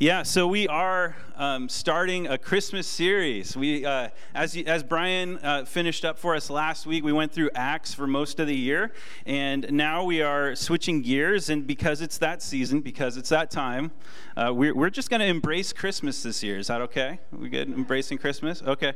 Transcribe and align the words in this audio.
Yeah, 0.00 0.22
so 0.22 0.46
we 0.46 0.68
are 0.68 1.16
um, 1.34 1.68
starting 1.68 2.28
a 2.28 2.38
Christmas 2.38 2.86
series. 2.86 3.56
We, 3.56 3.84
uh, 3.84 4.10
as 4.32 4.56
as 4.56 4.84
Brian 4.84 5.38
uh, 5.38 5.64
finished 5.64 6.04
up 6.04 6.20
for 6.20 6.36
us 6.36 6.50
last 6.50 6.86
week, 6.86 7.02
we 7.02 7.12
went 7.12 7.32
through 7.32 7.50
Acts 7.56 7.94
for 7.94 8.06
most 8.06 8.38
of 8.38 8.46
the 8.46 8.54
year, 8.54 8.92
and 9.26 9.68
now 9.72 10.04
we 10.04 10.22
are 10.22 10.54
switching 10.54 11.02
gears. 11.02 11.50
And 11.50 11.66
because 11.66 12.00
it's 12.00 12.16
that 12.18 12.42
season, 12.42 12.80
because 12.80 13.16
it's 13.16 13.30
that 13.30 13.50
time, 13.50 13.90
uh, 14.36 14.52
we're 14.54 14.72
we're 14.72 14.90
just 14.90 15.10
going 15.10 15.18
to 15.18 15.26
embrace 15.26 15.72
Christmas 15.72 16.22
this 16.22 16.44
year. 16.44 16.58
Is 16.58 16.68
that 16.68 16.80
okay? 16.82 17.18
We 17.32 17.48
good 17.48 17.66
embracing 17.66 18.18
Christmas? 18.18 18.62
Okay. 18.62 18.92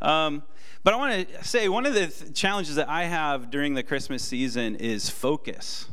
Um, 0.00 0.42
but 0.82 0.94
I 0.94 0.96
want 0.96 1.28
to 1.28 1.44
say 1.44 1.68
one 1.68 1.84
of 1.84 1.92
the 1.92 2.06
th- 2.06 2.32
challenges 2.32 2.76
that 2.76 2.88
I 2.88 3.04
have 3.04 3.50
during 3.50 3.74
the 3.74 3.82
Christmas 3.82 4.22
season 4.22 4.76
is 4.76 5.10
focus. 5.10 5.88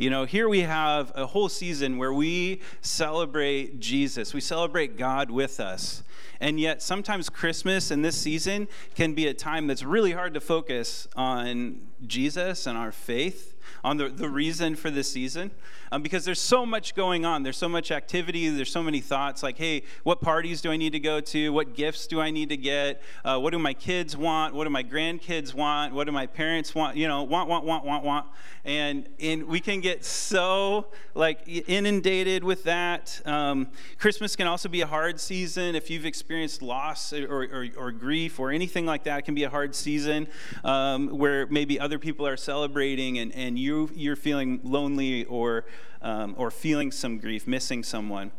You 0.00 0.10
know, 0.10 0.26
here 0.26 0.48
we 0.48 0.60
have 0.60 1.10
a 1.16 1.26
whole 1.26 1.48
season 1.48 1.98
where 1.98 2.12
we 2.12 2.60
celebrate 2.80 3.80
Jesus, 3.80 4.32
we 4.32 4.40
celebrate 4.40 4.96
God 4.96 5.28
with 5.28 5.58
us. 5.58 6.04
And 6.40 6.60
yet, 6.60 6.82
sometimes 6.82 7.28
Christmas 7.28 7.90
and 7.90 8.04
this 8.04 8.16
season 8.16 8.68
can 8.94 9.14
be 9.14 9.26
a 9.26 9.34
time 9.34 9.66
that's 9.66 9.82
really 9.82 10.12
hard 10.12 10.34
to 10.34 10.40
focus 10.40 11.08
on 11.16 11.80
Jesus 12.06 12.66
and 12.66 12.76
our 12.76 12.92
faith 12.92 13.54
on 13.84 13.96
the, 13.96 14.08
the 14.08 14.28
reason 14.28 14.76
for 14.76 14.90
this 14.90 15.10
season 15.10 15.50
um, 15.90 16.02
because 16.02 16.24
there's 16.24 16.40
so 16.40 16.66
much 16.66 16.94
going 16.94 17.24
on. 17.24 17.42
There's 17.42 17.56
so 17.56 17.68
much 17.68 17.90
activity. 17.90 18.48
There's 18.48 18.70
so 18.70 18.82
many 18.82 19.00
thoughts 19.00 19.42
like, 19.42 19.58
hey, 19.58 19.82
what 20.02 20.20
parties 20.20 20.60
do 20.60 20.70
I 20.70 20.76
need 20.76 20.92
to 20.92 21.00
go 21.00 21.20
to? 21.20 21.52
What 21.52 21.74
gifts 21.74 22.06
do 22.06 22.20
I 22.20 22.30
need 22.30 22.48
to 22.50 22.56
get? 22.56 23.02
Uh, 23.24 23.38
what 23.38 23.50
do 23.50 23.58
my 23.58 23.74
kids 23.74 24.16
want? 24.16 24.54
What 24.54 24.64
do 24.64 24.70
my 24.70 24.82
grandkids 24.82 25.54
want? 25.54 25.94
What 25.94 26.04
do 26.04 26.12
my 26.12 26.26
parents 26.26 26.74
want? 26.74 26.96
You 26.96 27.08
know, 27.08 27.22
want, 27.22 27.48
want, 27.48 27.64
want, 27.64 27.84
want, 27.84 28.04
want. 28.04 28.26
And, 28.64 29.08
and 29.18 29.44
we 29.44 29.60
can 29.60 29.80
get 29.80 30.04
so 30.04 30.88
like 31.14 31.40
inundated 31.46 32.44
with 32.44 32.64
that. 32.64 33.22
Um, 33.24 33.68
Christmas 33.98 34.36
can 34.36 34.46
also 34.46 34.68
be 34.68 34.82
a 34.82 34.86
hard 34.86 35.18
season 35.20 35.74
if 35.74 35.88
you've 35.88 36.04
experienced 36.04 36.60
loss 36.60 37.12
or, 37.12 37.46
or, 37.52 37.66
or 37.76 37.92
grief 37.92 38.38
or 38.38 38.50
anything 38.50 38.84
like 38.84 39.04
that. 39.04 39.20
It 39.20 39.22
can 39.22 39.34
be 39.34 39.44
a 39.44 39.50
hard 39.50 39.74
season 39.74 40.28
um, 40.64 41.08
where 41.08 41.46
maybe 41.46 41.80
other 41.80 41.87
people 41.96 42.26
are 42.26 42.36
celebrating 42.36 43.18
and, 43.18 43.32
and 43.34 43.56
you, 43.58 43.88
you're 43.94 44.16
feeling 44.16 44.60
lonely 44.64 45.24
or, 45.26 45.64
um, 46.02 46.34
or 46.36 46.50
feeling 46.50 46.90
some 46.90 47.18
grief, 47.18 47.46
missing 47.46 47.84
someone. 47.84 48.32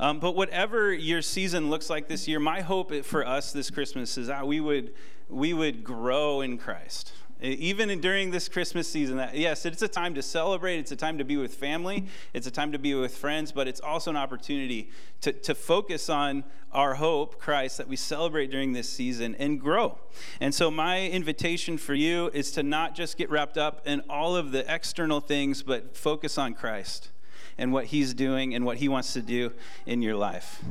Um, 0.00 0.20
but 0.20 0.36
whatever 0.36 0.92
your 0.92 1.20
season 1.20 1.70
looks 1.70 1.90
like 1.90 2.06
this 2.06 2.28
year, 2.28 2.38
my 2.38 2.60
hope 2.60 2.94
for 3.04 3.26
us 3.26 3.52
this 3.52 3.70
Christmas 3.70 4.16
is 4.16 4.28
that 4.28 4.46
we 4.46 4.60
would, 4.60 4.94
we 5.28 5.52
would 5.52 5.82
grow 5.82 6.40
in 6.40 6.56
Christ 6.56 7.12
even 7.40 8.00
during 8.00 8.30
this 8.30 8.48
Christmas 8.48 8.88
season, 8.88 9.16
that, 9.16 9.36
yes, 9.36 9.66
it's 9.66 9.82
a 9.82 9.88
time 9.88 10.14
to 10.14 10.22
celebrate, 10.22 10.78
it's 10.78 10.92
a 10.92 10.96
time 10.96 11.18
to 11.18 11.24
be 11.24 11.36
with 11.36 11.54
family, 11.54 12.06
it's 12.32 12.46
a 12.46 12.50
time 12.50 12.72
to 12.72 12.78
be 12.78 12.94
with 12.94 13.16
friends, 13.16 13.52
but 13.52 13.68
it's 13.68 13.80
also 13.80 14.10
an 14.10 14.16
opportunity 14.16 14.90
to, 15.20 15.32
to 15.32 15.54
focus 15.54 16.08
on 16.08 16.44
our 16.72 16.94
hope, 16.94 17.38
Christ, 17.38 17.78
that 17.78 17.88
we 17.88 17.96
celebrate 17.96 18.50
during 18.50 18.72
this 18.72 18.88
season 18.88 19.36
and 19.38 19.60
grow. 19.60 19.98
And 20.40 20.54
so, 20.54 20.70
my 20.70 21.06
invitation 21.06 21.78
for 21.78 21.94
you 21.94 22.30
is 22.34 22.50
to 22.52 22.62
not 22.62 22.94
just 22.94 23.16
get 23.16 23.30
wrapped 23.30 23.58
up 23.58 23.86
in 23.86 24.02
all 24.08 24.36
of 24.36 24.50
the 24.50 24.72
external 24.72 25.20
things, 25.20 25.62
but 25.62 25.96
focus 25.96 26.38
on 26.38 26.54
Christ 26.54 27.10
and 27.58 27.72
what 27.72 27.86
He's 27.86 28.14
doing 28.14 28.54
and 28.54 28.64
what 28.64 28.78
He 28.78 28.88
wants 28.88 29.12
to 29.12 29.22
do 29.22 29.52
in 29.86 30.02
your 30.02 30.16
life. 30.16 30.62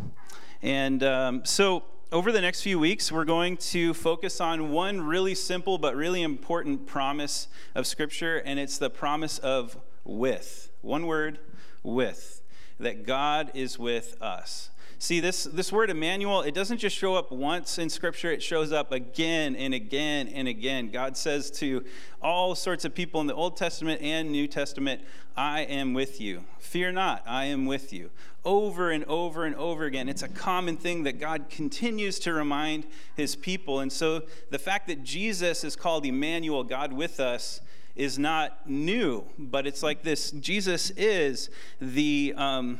And 0.61 1.03
um, 1.03 1.45
so, 1.45 1.83
over 2.13 2.31
the 2.31 2.41
next 2.41 2.61
few 2.61 2.77
weeks, 2.77 3.11
we're 3.11 3.25
going 3.25 3.57
to 3.57 3.91
focus 3.91 4.39
on 4.39 4.69
one 4.69 5.01
really 5.01 5.33
simple 5.33 5.79
but 5.79 5.95
really 5.95 6.21
important 6.21 6.85
promise 6.85 7.47
of 7.73 7.87
Scripture, 7.87 8.37
and 8.37 8.59
it's 8.59 8.77
the 8.77 8.91
promise 8.91 9.39
of 9.39 9.79
with. 10.03 10.69
One 10.81 11.07
word, 11.07 11.39
with. 11.81 12.43
That 12.79 13.07
God 13.07 13.49
is 13.55 13.79
with 13.79 14.15
us. 14.21 14.69
See, 14.99 15.19
this, 15.19 15.43
this 15.43 15.71
word 15.71 15.89
Emmanuel, 15.89 16.41
it 16.41 16.53
doesn't 16.53 16.77
just 16.77 16.95
show 16.95 17.15
up 17.15 17.31
once 17.31 17.77
in 17.77 17.89
Scripture, 17.89 18.31
it 18.31 18.41
shows 18.41 18.71
up 18.71 18.91
again 18.91 19.55
and 19.55 19.73
again 19.73 20.27
and 20.29 20.47
again. 20.47 20.89
God 20.91 21.17
says 21.17 21.51
to 21.51 21.83
all 22.21 22.55
sorts 22.55 22.85
of 22.85 22.95
people 22.95 23.19
in 23.19 23.27
the 23.27 23.35
Old 23.35 23.57
Testament 23.57 24.01
and 24.01 24.31
New 24.31 24.47
Testament, 24.47 25.01
I 25.35 25.61
am 25.61 25.93
with 25.93 26.21
you. 26.21 26.45
Fear 26.59 26.93
not, 26.93 27.23
I 27.25 27.45
am 27.45 27.65
with 27.65 27.91
you. 27.91 28.11
Over 28.45 28.91
and 28.91 29.03
over 29.05 29.45
and 29.45 29.55
over 29.55 29.85
again. 29.85 30.09
It's 30.09 30.23
a 30.23 30.27
common 30.27 30.77
thing 30.77 31.03
that 31.03 31.19
God 31.19 31.49
continues 31.49 32.19
to 32.19 32.33
remind 32.33 32.85
his 33.15 33.35
people. 33.35 33.79
And 33.79 33.91
so 33.91 34.23
the 34.51 34.59
fact 34.59 34.87
that 34.87 35.03
Jesus 35.03 35.63
is 35.63 35.75
called 35.75 36.05
Emmanuel, 36.05 36.63
God 36.63 36.93
with 36.93 37.19
us, 37.19 37.61
is 37.95 38.17
not 38.17 38.69
new, 38.69 39.23
but 39.37 39.67
it's 39.67 39.83
like 39.83 40.01
this 40.01 40.31
Jesus 40.31 40.91
is 40.91 41.49
the. 41.79 42.33
Um, 42.37 42.79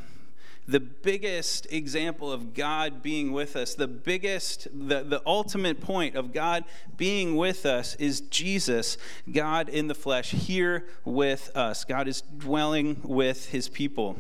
the 0.67 0.79
biggest 0.79 1.71
example 1.71 2.31
of 2.31 2.53
God 2.53 3.01
being 3.01 3.31
with 3.31 3.55
us, 3.55 3.75
the 3.75 3.87
biggest, 3.87 4.67
the, 4.73 5.03
the 5.03 5.21
ultimate 5.25 5.81
point 5.81 6.15
of 6.15 6.33
God 6.33 6.63
being 6.95 7.35
with 7.35 7.65
us 7.65 7.95
is 7.95 8.21
Jesus, 8.21 8.97
God 9.31 9.67
in 9.67 9.87
the 9.87 9.95
flesh, 9.95 10.31
here 10.31 10.85
with 11.03 11.51
us. 11.55 11.83
God 11.83 12.07
is 12.07 12.21
dwelling 12.21 13.01
with 13.03 13.49
his 13.49 13.67
people. 13.67 14.15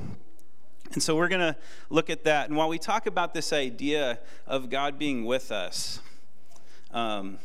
And 0.91 1.01
so 1.01 1.15
we're 1.15 1.29
going 1.29 1.53
to 1.53 1.55
look 1.89 2.09
at 2.09 2.23
that. 2.25 2.49
And 2.49 2.57
while 2.57 2.69
we 2.69 2.77
talk 2.77 3.07
about 3.07 3.33
this 3.33 3.53
idea 3.53 4.19
of 4.45 4.69
God 4.69 4.99
being 4.99 5.25
with 5.25 5.51
us, 5.51 5.99
um, 6.91 7.39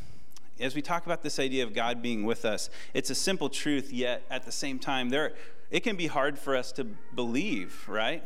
as 0.60 0.75
we 0.75 0.82
talk 0.82 1.06
about 1.06 1.22
this 1.22 1.38
idea 1.38 1.62
of 1.62 1.72
God 1.72 2.03
being 2.03 2.25
with 2.25 2.44
us, 2.44 2.69
it's 2.92 3.10
a 3.10 3.15
simple 3.15 3.48
truth, 3.48 3.92
yet 3.92 4.22
at 4.28 4.44
the 4.44 4.53
same 4.53 4.78
time, 4.78 5.09
there, 5.09 5.34
it 5.70 5.80
can 5.80 5.97
be 5.97 6.09
hard 6.09 6.38
for 6.38 6.56
us 6.56 6.72
to 6.72 6.84
believe, 7.15 7.84
right? 7.88 8.22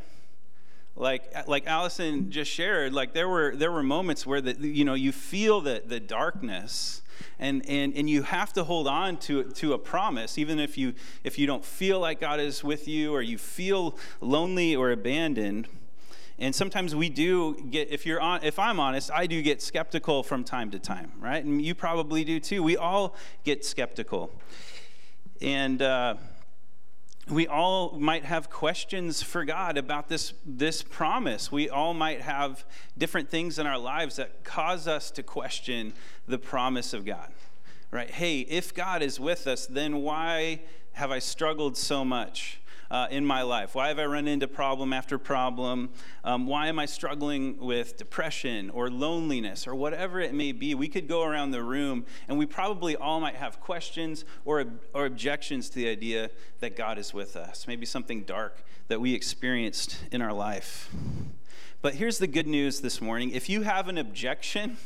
Like 0.94 1.48
like 1.48 1.66
Allison 1.66 2.30
just 2.30 2.50
shared, 2.50 2.92
like 2.92 3.14
there 3.14 3.28
were 3.28 3.56
there 3.56 3.72
were 3.72 3.82
moments 3.82 4.26
where 4.26 4.40
the 4.40 4.54
you 4.66 4.84
know 4.84 4.94
you 4.94 5.12
feel 5.12 5.60
the 5.60 5.82
the 5.84 6.00
darkness 6.00 7.02
and 7.38 7.64
and 7.68 7.94
and 7.96 8.10
you 8.10 8.22
have 8.22 8.52
to 8.52 8.64
hold 8.64 8.86
on 8.86 9.16
to 9.16 9.44
to 9.44 9.72
a 9.72 9.78
promise 9.78 10.38
even 10.38 10.58
if 10.58 10.76
you 10.76 10.92
if 11.24 11.38
you 11.38 11.46
don't 11.46 11.64
feel 11.64 11.98
like 11.98 12.20
God 12.20 12.40
is 12.40 12.62
with 12.62 12.86
you 12.88 13.12
or 13.14 13.22
you 13.22 13.38
feel 13.38 13.96
lonely 14.20 14.76
or 14.76 14.90
abandoned. 14.90 15.68
And 16.38 16.54
sometimes 16.54 16.94
we 16.94 17.08
do 17.08 17.54
get 17.70 17.90
if 17.90 18.04
you're 18.04 18.20
on 18.20 18.42
if 18.42 18.58
I'm 18.58 18.78
honest, 18.78 19.10
I 19.12 19.26
do 19.26 19.40
get 19.40 19.62
skeptical 19.62 20.22
from 20.22 20.44
time 20.44 20.70
to 20.72 20.78
time, 20.78 21.12
right? 21.20 21.42
And 21.42 21.62
you 21.62 21.74
probably 21.74 22.24
do 22.24 22.38
too. 22.38 22.62
We 22.62 22.76
all 22.76 23.16
get 23.44 23.64
skeptical. 23.64 24.30
And 25.40 25.80
uh 25.80 26.16
we 27.28 27.46
all 27.46 27.98
might 27.98 28.24
have 28.24 28.50
questions 28.50 29.22
for 29.22 29.44
God 29.44 29.78
about 29.78 30.08
this, 30.08 30.34
this 30.44 30.82
promise. 30.82 31.52
We 31.52 31.68
all 31.68 31.94
might 31.94 32.20
have 32.22 32.64
different 32.98 33.30
things 33.30 33.58
in 33.58 33.66
our 33.66 33.78
lives 33.78 34.16
that 34.16 34.42
cause 34.44 34.88
us 34.88 35.10
to 35.12 35.22
question 35.22 35.92
the 36.26 36.38
promise 36.38 36.92
of 36.92 37.04
God. 37.04 37.32
Right? 37.90 38.10
Hey, 38.10 38.40
if 38.40 38.74
God 38.74 39.02
is 39.02 39.20
with 39.20 39.46
us, 39.46 39.66
then 39.66 39.98
why 39.98 40.62
have 40.92 41.10
I 41.10 41.20
struggled 41.20 41.76
so 41.76 42.04
much? 42.04 42.60
Uh, 42.92 43.08
in 43.10 43.24
my 43.24 43.40
life? 43.40 43.74
Why 43.74 43.88
have 43.88 43.98
I 43.98 44.04
run 44.04 44.28
into 44.28 44.46
problem 44.46 44.92
after 44.92 45.18
problem? 45.18 45.90
Um, 46.24 46.46
why 46.46 46.68
am 46.68 46.78
I 46.78 46.84
struggling 46.84 47.58
with 47.58 47.96
depression 47.96 48.68
or 48.68 48.90
loneliness 48.90 49.66
or 49.66 49.74
whatever 49.74 50.20
it 50.20 50.34
may 50.34 50.52
be? 50.52 50.74
We 50.74 50.88
could 50.88 51.08
go 51.08 51.24
around 51.24 51.52
the 51.52 51.62
room 51.62 52.04
and 52.28 52.38
we 52.38 52.44
probably 52.44 52.94
all 52.94 53.18
might 53.18 53.36
have 53.36 53.60
questions 53.60 54.26
or, 54.44 54.64
or 54.92 55.06
objections 55.06 55.70
to 55.70 55.76
the 55.76 55.88
idea 55.88 56.30
that 56.60 56.76
God 56.76 56.98
is 56.98 57.14
with 57.14 57.34
us. 57.34 57.66
Maybe 57.66 57.86
something 57.86 58.24
dark 58.24 58.62
that 58.88 59.00
we 59.00 59.14
experienced 59.14 60.04
in 60.12 60.20
our 60.20 60.34
life. 60.34 60.94
But 61.80 61.94
here's 61.94 62.18
the 62.18 62.26
good 62.26 62.46
news 62.46 62.82
this 62.82 63.00
morning 63.00 63.30
if 63.30 63.48
you 63.48 63.62
have 63.62 63.88
an 63.88 63.96
objection, 63.96 64.76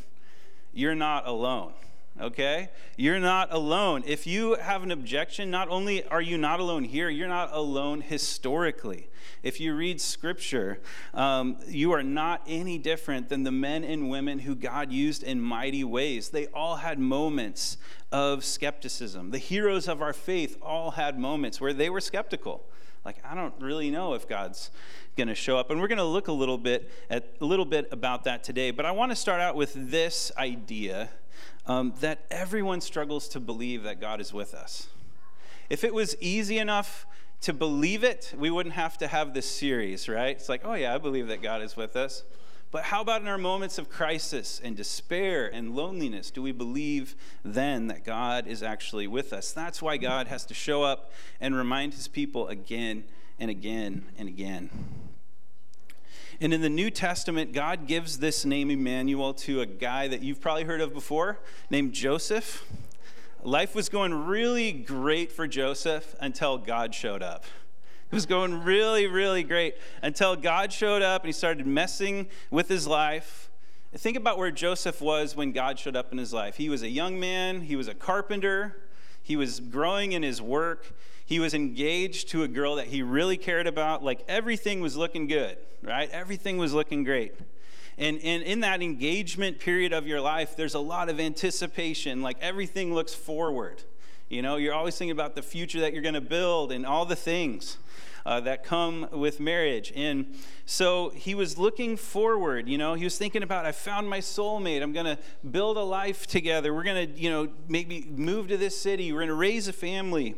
you're 0.72 0.94
not 0.94 1.26
alone 1.26 1.72
okay? 2.20 2.70
You're 2.96 3.18
not 3.18 3.52
alone. 3.52 4.02
If 4.06 4.26
you 4.26 4.54
have 4.54 4.82
an 4.82 4.90
objection, 4.90 5.50
not 5.50 5.68
only 5.68 6.04
are 6.08 6.20
you 6.20 6.38
not 6.38 6.60
alone 6.60 6.84
here, 6.84 7.08
you're 7.08 7.28
not 7.28 7.50
alone 7.52 8.00
historically. 8.00 9.08
If 9.42 9.60
you 9.60 9.74
read 9.74 10.00
scripture, 10.00 10.80
um, 11.14 11.58
you 11.68 11.92
are 11.92 12.02
not 12.02 12.42
any 12.46 12.78
different 12.78 13.28
than 13.28 13.42
the 13.42 13.52
men 13.52 13.84
and 13.84 14.08
women 14.08 14.40
who 14.40 14.54
God 14.54 14.92
used 14.92 15.22
in 15.22 15.40
mighty 15.40 15.84
ways. 15.84 16.30
They 16.30 16.46
all 16.48 16.76
had 16.76 16.98
moments 16.98 17.76
of 18.10 18.44
skepticism. 18.44 19.30
The 19.30 19.38
heroes 19.38 19.88
of 19.88 20.00
our 20.02 20.12
faith 20.12 20.56
all 20.62 20.92
had 20.92 21.18
moments 21.18 21.60
where 21.60 21.72
they 21.72 21.90
were 21.90 22.00
skeptical. 22.00 22.64
Like, 23.04 23.18
I 23.24 23.36
don't 23.36 23.54
really 23.60 23.90
know 23.90 24.14
if 24.14 24.28
God's 24.28 24.70
going 25.16 25.28
to 25.28 25.34
show 25.34 25.56
up. 25.56 25.70
And 25.70 25.80
we're 25.80 25.88
going 25.88 25.98
to 25.98 26.04
look 26.04 26.28
a 26.28 26.32
little 26.32 26.58
bit 26.58 26.90
at 27.08 27.36
a 27.40 27.44
little 27.44 27.64
bit 27.64 27.88
about 27.92 28.24
that 28.24 28.42
today. 28.42 28.72
But 28.72 28.84
I 28.84 28.90
want 28.90 29.12
to 29.12 29.16
start 29.16 29.40
out 29.40 29.54
with 29.54 29.72
this 29.74 30.32
idea 30.36 31.10
um, 31.66 31.94
that 32.00 32.24
everyone 32.30 32.80
struggles 32.80 33.28
to 33.28 33.40
believe 33.40 33.82
that 33.82 34.00
God 34.00 34.20
is 34.20 34.32
with 34.32 34.54
us. 34.54 34.88
If 35.68 35.84
it 35.84 35.92
was 35.92 36.16
easy 36.20 36.58
enough 36.58 37.06
to 37.42 37.52
believe 37.52 38.04
it, 38.04 38.32
we 38.36 38.50
wouldn't 38.50 38.74
have 38.74 38.96
to 38.98 39.08
have 39.08 39.34
this 39.34 39.46
series, 39.46 40.08
right? 40.08 40.36
It's 40.36 40.48
like, 40.48 40.62
oh, 40.64 40.74
yeah, 40.74 40.94
I 40.94 40.98
believe 40.98 41.28
that 41.28 41.42
God 41.42 41.62
is 41.62 41.76
with 41.76 41.96
us. 41.96 42.24
But 42.70 42.84
how 42.84 43.00
about 43.00 43.22
in 43.22 43.28
our 43.28 43.38
moments 43.38 43.78
of 43.78 43.88
crisis 43.88 44.60
and 44.62 44.76
despair 44.76 45.46
and 45.46 45.74
loneliness? 45.74 46.30
Do 46.30 46.42
we 46.42 46.52
believe 46.52 47.14
then 47.44 47.86
that 47.88 48.04
God 48.04 48.46
is 48.46 48.62
actually 48.62 49.06
with 49.06 49.32
us? 49.32 49.52
That's 49.52 49.80
why 49.80 49.96
God 49.96 50.26
has 50.28 50.44
to 50.46 50.54
show 50.54 50.82
up 50.82 51.12
and 51.40 51.54
remind 51.54 51.94
his 51.94 52.08
people 52.08 52.48
again 52.48 53.04
and 53.38 53.50
again 53.50 54.06
and 54.18 54.28
again. 54.28 54.70
And 56.38 56.52
in 56.52 56.60
the 56.60 56.68
New 56.68 56.90
Testament, 56.90 57.54
God 57.54 57.86
gives 57.86 58.18
this 58.18 58.44
name 58.44 58.70
Emmanuel 58.70 59.32
to 59.34 59.62
a 59.62 59.66
guy 59.66 60.06
that 60.06 60.22
you've 60.22 60.38
probably 60.38 60.64
heard 60.64 60.82
of 60.82 60.92
before 60.92 61.38
named 61.70 61.94
Joseph. 61.94 62.62
Life 63.42 63.74
was 63.74 63.88
going 63.88 64.12
really 64.12 64.70
great 64.70 65.32
for 65.32 65.46
Joseph 65.46 66.14
until 66.20 66.58
God 66.58 66.94
showed 66.94 67.22
up. 67.22 67.44
It 68.10 68.14
was 68.14 68.26
going 68.26 68.64
really, 68.64 69.06
really 69.06 69.44
great 69.44 69.76
until 70.02 70.36
God 70.36 70.74
showed 70.74 71.00
up 71.00 71.22
and 71.22 71.28
he 71.28 71.32
started 71.32 71.66
messing 71.66 72.28
with 72.50 72.68
his 72.68 72.86
life. 72.86 73.50
Think 73.94 74.18
about 74.18 74.36
where 74.36 74.50
Joseph 74.50 75.00
was 75.00 75.34
when 75.36 75.52
God 75.52 75.78
showed 75.78 75.96
up 75.96 76.12
in 76.12 76.18
his 76.18 76.34
life. 76.34 76.58
He 76.58 76.68
was 76.68 76.82
a 76.82 76.90
young 76.90 77.18
man, 77.18 77.62
he 77.62 77.76
was 77.76 77.88
a 77.88 77.94
carpenter, 77.94 78.76
he 79.22 79.36
was 79.36 79.58
growing 79.58 80.12
in 80.12 80.22
his 80.22 80.42
work, 80.42 80.92
he 81.26 81.40
was 81.40 81.52
engaged 81.54 82.28
to 82.30 82.44
a 82.44 82.48
girl 82.48 82.76
that 82.76 82.86
he 82.86 83.02
really 83.02 83.36
cared 83.36 83.66
about. 83.66 84.02
Like 84.02 84.24
everything 84.28 84.80
was 84.80 84.96
looking 84.96 85.26
good, 85.26 85.58
right? 85.82 86.08
Everything 86.10 86.56
was 86.56 86.72
looking 86.72 87.04
great. 87.04 87.34
And, 87.98 88.20
and 88.22 88.42
in 88.42 88.60
that 88.60 88.80
engagement 88.80 89.58
period 89.58 89.92
of 89.92 90.06
your 90.06 90.20
life, 90.20 90.56
there's 90.56 90.74
a 90.74 90.80
lot 90.80 91.08
of 91.08 91.18
anticipation. 91.18 92.22
Like 92.22 92.36
everything 92.40 92.94
looks 92.94 93.12
forward. 93.12 93.82
You 94.28 94.42
know, 94.42 94.56
you're 94.56 94.74
always 94.74 94.96
thinking 94.96 95.12
about 95.12 95.34
the 95.34 95.42
future 95.42 95.80
that 95.80 95.92
you're 95.92 96.02
going 96.02 96.14
to 96.14 96.20
build 96.20 96.72
and 96.72 96.86
all 96.86 97.04
the 97.04 97.16
things 97.16 97.78
uh, 98.24 98.40
that 98.40 98.64
come 98.64 99.08
with 99.12 99.38
marriage. 99.38 99.92
And 99.94 100.34
so 100.64 101.10
he 101.10 101.34
was 101.34 101.58
looking 101.58 101.96
forward, 101.96 102.68
you 102.68 102.76
know, 102.76 102.94
he 102.94 103.04
was 103.04 103.16
thinking 103.16 103.44
about, 103.44 103.66
I 103.66 103.72
found 103.72 104.10
my 104.10 104.18
soulmate. 104.18 104.82
I'm 104.82 104.92
going 104.92 105.06
to 105.06 105.18
build 105.48 105.76
a 105.76 105.82
life 105.82 106.26
together. 106.26 106.74
We're 106.74 106.82
going 106.82 107.14
to, 107.14 107.20
you 107.20 107.30
know, 107.30 107.48
maybe 107.68 108.06
move 108.10 108.48
to 108.48 108.56
this 108.56 108.78
city. 108.78 109.12
We're 109.12 109.20
going 109.20 109.28
to 109.28 109.34
raise 109.34 109.68
a 109.68 109.72
family. 109.72 110.34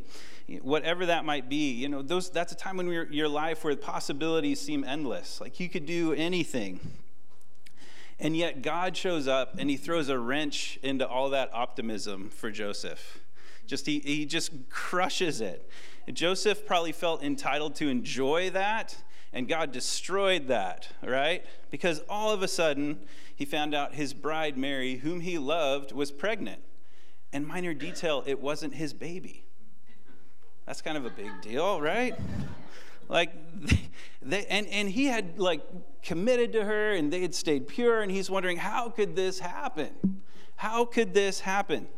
Whatever 0.63 1.07
that 1.07 1.25
might 1.25 1.49
be, 1.49 1.73
you 1.73 1.89
know, 1.89 2.01
those, 2.01 2.31
that's 2.31 2.53
a 2.53 2.57
time 2.57 2.79
when 2.79 2.87
your 3.11 3.29
life 3.29 3.65
where 3.65 3.77
possibilities 3.77 4.61
seem 4.61 4.83
endless. 4.83 5.41
Like 5.41 5.61
you 5.61 5.69
could 5.69 5.85
do 5.85 6.15
anything. 6.15 6.81
And 8.19 8.37
yet 8.37 8.63
God 8.63 8.97
shows 8.97 9.29
up 9.29 9.57
and 9.59 9.69
he 9.69 9.77
throws 9.77 10.09
a 10.09 10.19
wrench 10.19 10.79
into 10.83 11.07
all 11.07 11.31
that 11.31 11.51
optimism 11.53 12.31
for 12.31 12.51
Joseph. 12.51 13.21
Just 13.67 13.87
he, 13.87 14.01
he 14.01 14.25
just 14.25 14.51
crushes 14.71 15.41
it. 15.43 15.71
Joseph 16.13 16.65
probably 16.65 16.93
felt 16.93 17.23
entitled 17.23 17.75
to 17.77 17.89
enjoy 17.89 18.49
that, 18.51 18.97
and 19.33 19.47
God 19.47 19.73
destroyed 19.73 20.49
that, 20.49 20.89
right? 21.03 21.45
Because 21.71 22.03
all 22.09 22.33
of 22.33 22.43
a 22.43 22.49
sudden, 22.49 23.01
he 23.37 23.45
found 23.45 23.75
out 23.75 23.95
his 23.95 24.15
bride, 24.15 24.57
Mary, 24.57 24.97
whom 24.97 25.21
he 25.21 25.37
loved, 25.37 25.93
was 25.93 26.11
pregnant. 26.11 26.63
And 27.31 27.47
minor 27.47 27.75
detail, 27.75 28.25
it 28.27 28.41
wasn't 28.41 28.75
his 28.75 28.95
baby. 28.95 29.45
That's 30.69 30.83
kind 30.83 30.99
of 30.99 31.07
a 31.07 31.11
big 31.11 31.31
deal, 31.41 31.81
right? 31.81 32.15
Like, 33.09 33.33
they, 34.23 34.45
and, 34.51 34.67
and 34.67 34.91
he 34.91 35.07
had 35.07 35.39
like 35.39 35.63
committed 36.03 36.53
to 36.53 36.63
her 36.63 36.93
and 36.93 37.11
they 37.11 37.23
had 37.23 37.35
stayed 37.35 37.69
pure, 37.69 38.03
and 38.03 38.13
he's 38.13 38.29
wondering, 38.29 38.59
how 38.59 38.91
could 38.91 39.17
this 39.17 39.39
happen? 39.39 40.21
How 40.57 40.85
could 40.85 41.15
this 41.15 41.41
happen? 41.41 41.89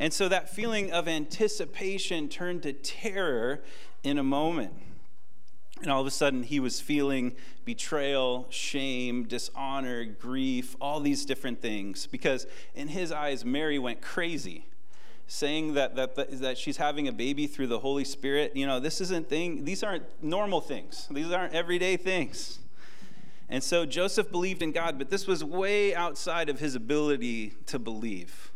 And 0.00 0.10
so 0.10 0.30
that 0.30 0.48
feeling 0.48 0.90
of 0.90 1.06
anticipation 1.06 2.30
turned 2.30 2.62
to 2.62 2.72
terror 2.72 3.62
in 4.02 4.16
a 4.16 4.24
moment. 4.24 4.72
And 5.82 5.90
all 5.90 6.00
of 6.00 6.06
a 6.06 6.10
sudden, 6.10 6.44
he 6.44 6.60
was 6.60 6.80
feeling 6.80 7.36
betrayal, 7.66 8.46
shame, 8.48 9.24
dishonor, 9.24 10.02
grief, 10.06 10.76
all 10.80 10.98
these 11.00 11.26
different 11.26 11.60
things. 11.60 12.06
Because 12.06 12.46
in 12.74 12.88
his 12.88 13.12
eyes, 13.12 13.44
Mary 13.44 13.78
went 13.78 14.00
crazy, 14.00 14.64
saying 15.26 15.74
that, 15.74 15.96
that, 15.96 16.40
that 16.40 16.58
she's 16.58 16.76
having 16.76 17.08
a 17.08 17.12
baby 17.12 17.46
through 17.46 17.68
the 17.68 17.78
Holy 17.78 18.04
Spirit. 18.04 18.54
You 18.54 18.66
know, 18.66 18.80
this 18.80 19.00
isn't 19.00 19.28
thing, 19.28 19.64
these 19.64 19.82
aren't 19.82 20.04
normal 20.22 20.60
things, 20.60 21.08
these 21.10 21.30
aren't 21.30 21.54
everyday 21.54 21.96
things. 21.96 22.58
And 23.48 23.62
so 23.62 23.84
Joseph 23.84 24.30
believed 24.30 24.62
in 24.62 24.72
God, 24.72 24.98
but 24.98 25.10
this 25.10 25.26
was 25.26 25.44
way 25.44 25.94
outside 25.94 26.48
of 26.48 26.60
his 26.60 26.74
ability 26.74 27.54
to 27.66 27.78
believe 27.78 28.52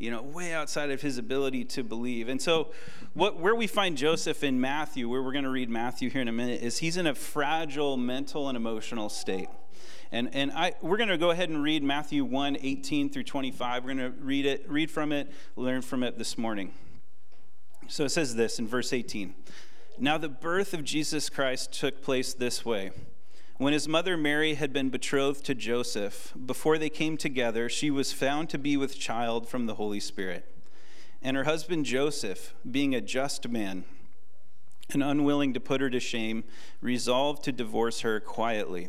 you 0.00 0.10
know, 0.10 0.22
way 0.22 0.54
outside 0.54 0.90
of 0.90 1.02
his 1.02 1.18
ability 1.18 1.62
to 1.62 1.84
believe. 1.84 2.30
And 2.30 2.40
so, 2.40 2.72
what, 3.12 3.38
where 3.38 3.54
we 3.54 3.66
find 3.66 3.98
Joseph 3.98 4.42
in 4.42 4.58
Matthew, 4.58 5.10
where 5.10 5.22
we're 5.22 5.32
going 5.32 5.44
to 5.44 5.50
read 5.50 5.68
Matthew 5.68 6.08
here 6.08 6.22
in 6.22 6.28
a 6.28 6.32
minute, 6.32 6.62
is 6.62 6.78
he's 6.78 6.96
in 6.96 7.06
a 7.06 7.14
fragile 7.14 7.98
mental 7.98 8.48
and 8.48 8.56
emotional 8.56 9.10
state. 9.10 9.48
And, 10.12 10.34
and 10.34 10.50
I, 10.52 10.74
we're 10.82 10.96
going 10.96 11.08
to 11.08 11.18
go 11.18 11.30
ahead 11.30 11.50
and 11.50 11.62
read 11.62 11.82
Matthew 11.82 12.24
1 12.24 12.58
18 12.60 13.10
through 13.10 13.22
25. 13.24 13.84
We're 13.84 13.94
going 13.94 14.12
to 14.12 14.18
read 14.20 14.44
it, 14.44 14.68
read 14.68 14.90
from 14.90 15.12
it, 15.12 15.30
learn 15.56 15.82
from 15.82 16.02
it 16.02 16.18
this 16.18 16.36
morning. 16.36 16.72
So 17.86 18.04
it 18.04 18.10
says 18.10 18.34
this 18.34 18.58
in 18.58 18.66
verse 18.66 18.92
18 18.92 19.34
Now 19.98 20.18
the 20.18 20.28
birth 20.28 20.74
of 20.74 20.84
Jesus 20.84 21.28
Christ 21.28 21.72
took 21.72 22.02
place 22.02 22.34
this 22.34 22.64
way. 22.64 22.90
When 23.58 23.72
his 23.74 23.86
mother 23.86 24.16
Mary 24.16 24.54
had 24.54 24.72
been 24.72 24.88
betrothed 24.88 25.44
to 25.44 25.54
Joseph, 25.54 26.32
before 26.46 26.78
they 26.78 26.88
came 26.88 27.18
together, 27.18 27.68
she 27.68 27.90
was 27.90 28.10
found 28.10 28.48
to 28.48 28.58
be 28.58 28.76
with 28.76 28.98
child 28.98 29.48
from 29.48 29.66
the 29.66 29.74
Holy 29.74 30.00
Spirit. 30.00 30.46
And 31.20 31.36
her 31.36 31.44
husband 31.44 31.84
Joseph, 31.84 32.54
being 32.68 32.94
a 32.94 33.02
just 33.02 33.46
man 33.48 33.84
and 34.92 35.02
unwilling 35.02 35.52
to 35.52 35.60
put 35.60 35.82
her 35.82 35.90
to 35.90 36.00
shame, 36.00 36.44
resolved 36.80 37.44
to 37.44 37.52
divorce 37.52 38.00
her 38.00 38.18
quietly. 38.18 38.88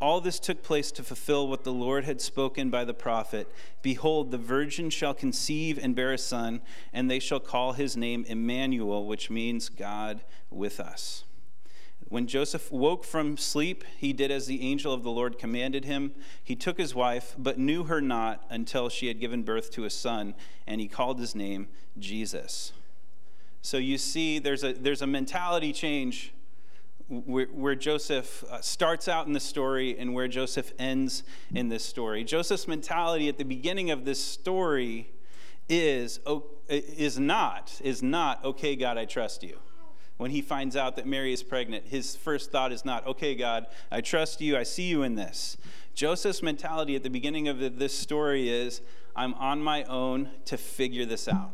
All 0.00 0.20
this 0.20 0.38
took 0.38 0.62
place 0.62 0.92
to 0.92 1.02
fulfill 1.02 1.48
what 1.48 1.64
the 1.64 1.72
Lord 1.72 2.04
had 2.04 2.20
spoken 2.20 2.70
by 2.70 2.84
the 2.84 2.94
prophet 2.94 3.52
Behold, 3.82 4.30
the 4.30 4.38
virgin 4.38 4.90
shall 4.90 5.14
conceive 5.14 5.78
and 5.78 5.94
bear 5.94 6.12
a 6.12 6.18
son, 6.18 6.60
and 6.92 7.10
they 7.10 7.18
shall 7.18 7.40
call 7.40 7.72
his 7.72 7.96
name 7.96 8.24
Emmanuel, 8.28 9.06
which 9.06 9.30
means 9.30 9.68
God 9.68 10.22
with 10.50 10.78
us. 10.78 11.24
When 12.08 12.26
Joseph 12.26 12.72
woke 12.72 13.04
from 13.04 13.36
sleep, 13.36 13.84
he 13.98 14.12
did 14.12 14.30
as 14.30 14.46
the 14.46 14.62
angel 14.62 14.94
of 14.94 15.02
the 15.02 15.10
Lord 15.10 15.38
commanded 15.38 15.84
him. 15.84 16.12
He 16.42 16.56
took 16.56 16.78
his 16.78 16.94
wife, 16.94 17.34
but 17.36 17.58
knew 17.58 17.84
her 17.84 18.00
not 18.00 18.44
until 18.48 18.88
she 18.88 19.08
had 19.08 19.20
given 19.20 19.42
birth 19.42 19.70
to 19.72 19.84
a 19.84 19.90
son, 19.90 20.34
and 20.66 20.80
he 20.80 20.88
called 20.88 21.18
his 21.18 21.34
name 21.34 21.68
Jesus. 21.98 22.72
So 23.60 23.76
you 23.76 23.98
see, 23.98 24.38
there's 24.38 24.64
a, 24.64 24.72
there's 24.72 25.02
a 25.02 25.06
mentality 25.06 25.72
change 25.72 26.32
where, 27.08 27.46
where 27.46 27.74
Joseph 27.74 28.44
uh, 28.50 28.60
starts 28.60 29.08
out 29.08 29.26
in 29.26 29.32
the 29.32 29.40
story 29.40 29.98
and 29.98 30.14
where 30.14 30.28
Joseph 30.28 30.72
ends 30.78 31.22
in 31.54 31.68
this 31.68 31.84
story. 31.84 32.24
Joseph's 32.24 32.68
mentality 32.68 33.28
at 33.28 33.38
the 33.38 33.44
beginning 33.44 33.90
of 33.90 34.04
this 34.04 34.22
story 34.22 35.10
is, 35.68 36.20
is 36.68 37.18
not, 37.18 37.80
is 37.82 38.02
not, 38.02 38.44
okay, 38.44 38.76
God, 38.76 38.98
I 38.98 39.04
trust 39.04 39.42
you 39.42 39.58
when 40.18 40.32
he 40.32 40.42
finds 40.42 40.76
out 40.76 40.96
that 40.96 41.06
Mary 41.06 41.32
is 41.32 41.42
pregnant, 41.42 41.86
his 41.86 42.16
first 42.16 42.50
thought 42.50 42.72
is 42.72 42.84
not, 42.84 43.06
okay, 43.06 43.34
God, 43.34 43.66
I 43.90 44.00
trust 44.00 44.40
you, 44.40 44.56
I 44.56 44.64
see 44.64 44.82
you 44.82 45.04
in 45.04 45.14
this. 45.14 45.56
Joseph's 45.94 46.42
mentality 46.42 46.96
at 46.96 47.04
the 47.04 47.10
beginning 47.10 47.48
of 47.48 47.78
this 47.78 47.96
story 47.96 48.48
is, 48.48 48.82
I'm 49.16 49.34
on 49.34 49.62
my 49.62 49.84
own 49.84 50.30
to 50.46 50.56
figure 50.56 51.06
this 51.06 51.28
out. 51.28 51.50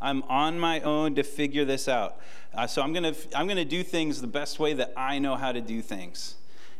I'm 0.00 0.22
on 0.24 0.58
my 0.58 0.80
own 0.80 1.14
to 1.16 1.22
figure 1.22 1.64
this 1.64 1.88
out. 1.88 2.20
Uh, 2.54 2.66
so 2.66 2.82
I'm 2.82 2.92
going 2.92 3.14
to 3.14 3.38
I'm 3.38 3.46
going 3.46 3.56
to 3.56 3.64
do 3.64 3.82
things 3.82 4.20
the 4.20 4.26
best 4.26 4.58
way 4.58 4.72
that 4.74 4.92
I 4.96 5.18
know 5.18 5.36
how 5.36 5.52
to 5.52 5.60
do 5.60 5.82
things. 5.82 6.36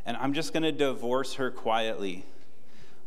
And 0.06 0.16
I'm 0.16 0.32
just 0.32 0.52
going 0.52 0.62
to 0.62 0.72
divorce 0.72 1.34
her 1.34 1.50
quietly 1.50 2.24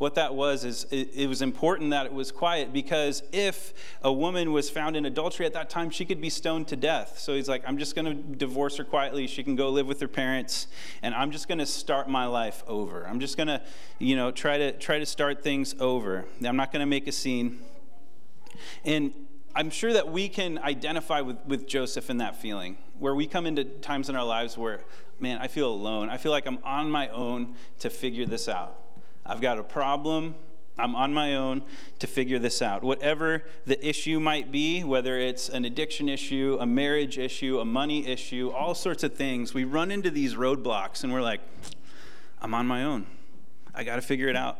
what 0.04 0.16
that 0.16 0.36
was 0.36 0.66
is 0.66 0.86
it, 0.92 1.10
it, 1.14 1.28
was 1.28 1.42
important 1.42 1.92
that 1.92 2.06
it 2.06 2.14
was 2.14 2.30
quiet 2.30 2.74
because 2.74 3.24
if 3.32 3.74
a 4.02 4.12
woman 4.12 4.52
was 4.52 4.70
found 4.70 4.98
in 4.98 5.06
adultery 5.06 5.46
at 5.46 5.54
that 5.54 5.70
time, 5.70 5.90
she 5.90 6.04
could 6.04 6.20
be 6.20 6.30
stoned 6.30 6.68
to 6.68 6.76
death. 6.76 7.18
So 7.20 7.36
he's 7.36 7.48
like, 7.48 7.64
I'm 7.66 7.78
just 7.78 7.96
going 7.96 8.06
to 8.06 8.14
divorce 8.14 8.76
her 8.78 8.84
quietly. 8.84 9.28
She 9.28 9.44
can 9.44 9.56
go 9.56 9.70
live 9.70 9.88
with 9.88 10.02
her 10.02 10.10
parents, 10.10 10.68
and 11.02 11.16
I'm 11.16 11.32
just 11.32 11.48
going 11.48 11.60
to 11.60 11.66
start 11.66 12.10
my 12.10 12.26
life 12.26 12.64
over. 12.68 13.08
I'm 13.08 13.22
just 13.22 13.38
going 13.38 13.48
to, 13.48 13.62
you 14.00 14.18
know, 14.18 14.30
try 14.30 14.58
to 14.58 14.74
try 14.74 15.00
to 15.00 15.06
start 15.06 15.42
things 15.42 15.74
over. 15.80 16.26
I'm 16.46 16.58
not 16.58 16.74
going 16.74 16.82
to 16.82 16.86
make 16.86 17.08
a 17.08 17.14
scene. 17.14 17.60
And 18.84 19.14
I'm 19.56 19.70
sure 19.70 19.94
that 19.94 20.12
we 20.12 20.30
can 20.30 20.58
identify 20.58 21.22
with, 21.22 21.38
with 21.46 21.68
Joseph 21.68 22.10
in 22.10 22.18
that 22.18 22.42
feeling, 22.42 22.78
where 22.98 23.14
we 23.14 23.28
come 23.28 23.46
into 23.46 23.64
times 23.64 24.10
in 24.10 24.16
our 24.16 24.26
lives 24.26 24.58
where, 24.58 24.82
man, 25.20 25.38
I 25.38 25.48
feel 25.48 25.72
alone. 25.72 26.10
I 26.10 26.18
feel 26.18 26.32
like 26.32 26.48
I'm 26.48 26.58
on 26.64 26.90
my 26.90 27.10
own 27.10 27.56
to 27.80 27.90
figure 27.92 28.26
this 28.26 28.50
out. 28.50 28.80
I've 29.26 29.42
got 29.42 29.60
a 29.60 29.64
problem. 29.64 30.36
I'm 30.78 30.96
on 30.96 31.14
my 31.14 31.36
own 31.36 31.62
to 32.00 32.08
figure 32.08 32.40
this 32.40 32.64
out. 32.64 32.84
Whatever 32.84 33.44
the 33.66 33.88
issue 33.88 34.20
might 34.20 34.52
be, 34.52 34.84
whether 34.84 35.20
it's 35.20 35.50
an 35.50 35.66
addiction 35.66 36.10
issue, 36.10 36.58
a 36.60 36.66
marriage 36.66 37.20
issue, 37.20 37.60
a 37.60 37.66
money 37.66 38.08
issue, 38.08 38.50
all 38.50 38.74
sorts 38.74 39.04
of 39.04 39.14
things, 39.14 39.54
we 39.54 39.66
run 39.66 39.92
into 39.92 40.10
these 40.10 40.34
roadblocks 40.34 41.04
and 41.04 41.14
we're 41.14 41.22
like, 41.22 41.42
I'm 42.42 42.56
on 42.56 42.66
my 42.66 42.84
own. 42.84 43.06
I 43.76 43.84
got 43.84 43.98
to 43.98 44.02
figure 44.02 44.30
it 44.30 44.36
out. 44.36 44.60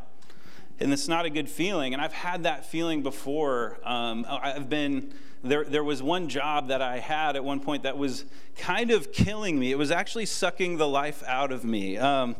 And 0.84 0.94
it's 0.94 1.08
not 1.08 1.26
a 1.26 1.30
good 1.30 1.50
feeling. 1.50 1.94
And 1.94 2.02
I've 2.02 2.14
had 2.14 2.44
that 2.44 2.66
feeling 2.66 3.02
before. 3.02 3.80
Um, 3.84 4.26
I've 4.30 4.70
been 4.70 5.14
there, 5.44 5.64
there 5.64 5.84
was 5.84 6.04
one 6.04 6.30
job 6.30 6.68
that 6.68 6.82
I 6.82 7.00
had 7.00 7.36
at 7.36 7.44
one 7.44 7.60
point 7.60 7.84
that 7.84 7.98
was 7.98 8.26
kind 8.58 8.92
of 8.92 9.12
killing 9.12 9.60
me. 9.60 9.72
It 9.72 9.78
was 9.78 9.92
actually 9.92 10.26
sucking 10.26 10.78
the 10.78 10.88
life 10.88 11.24
out 11.26 11.52
of 11.52 11.66
me. 11.66 11.98
Um, 11.98 12.36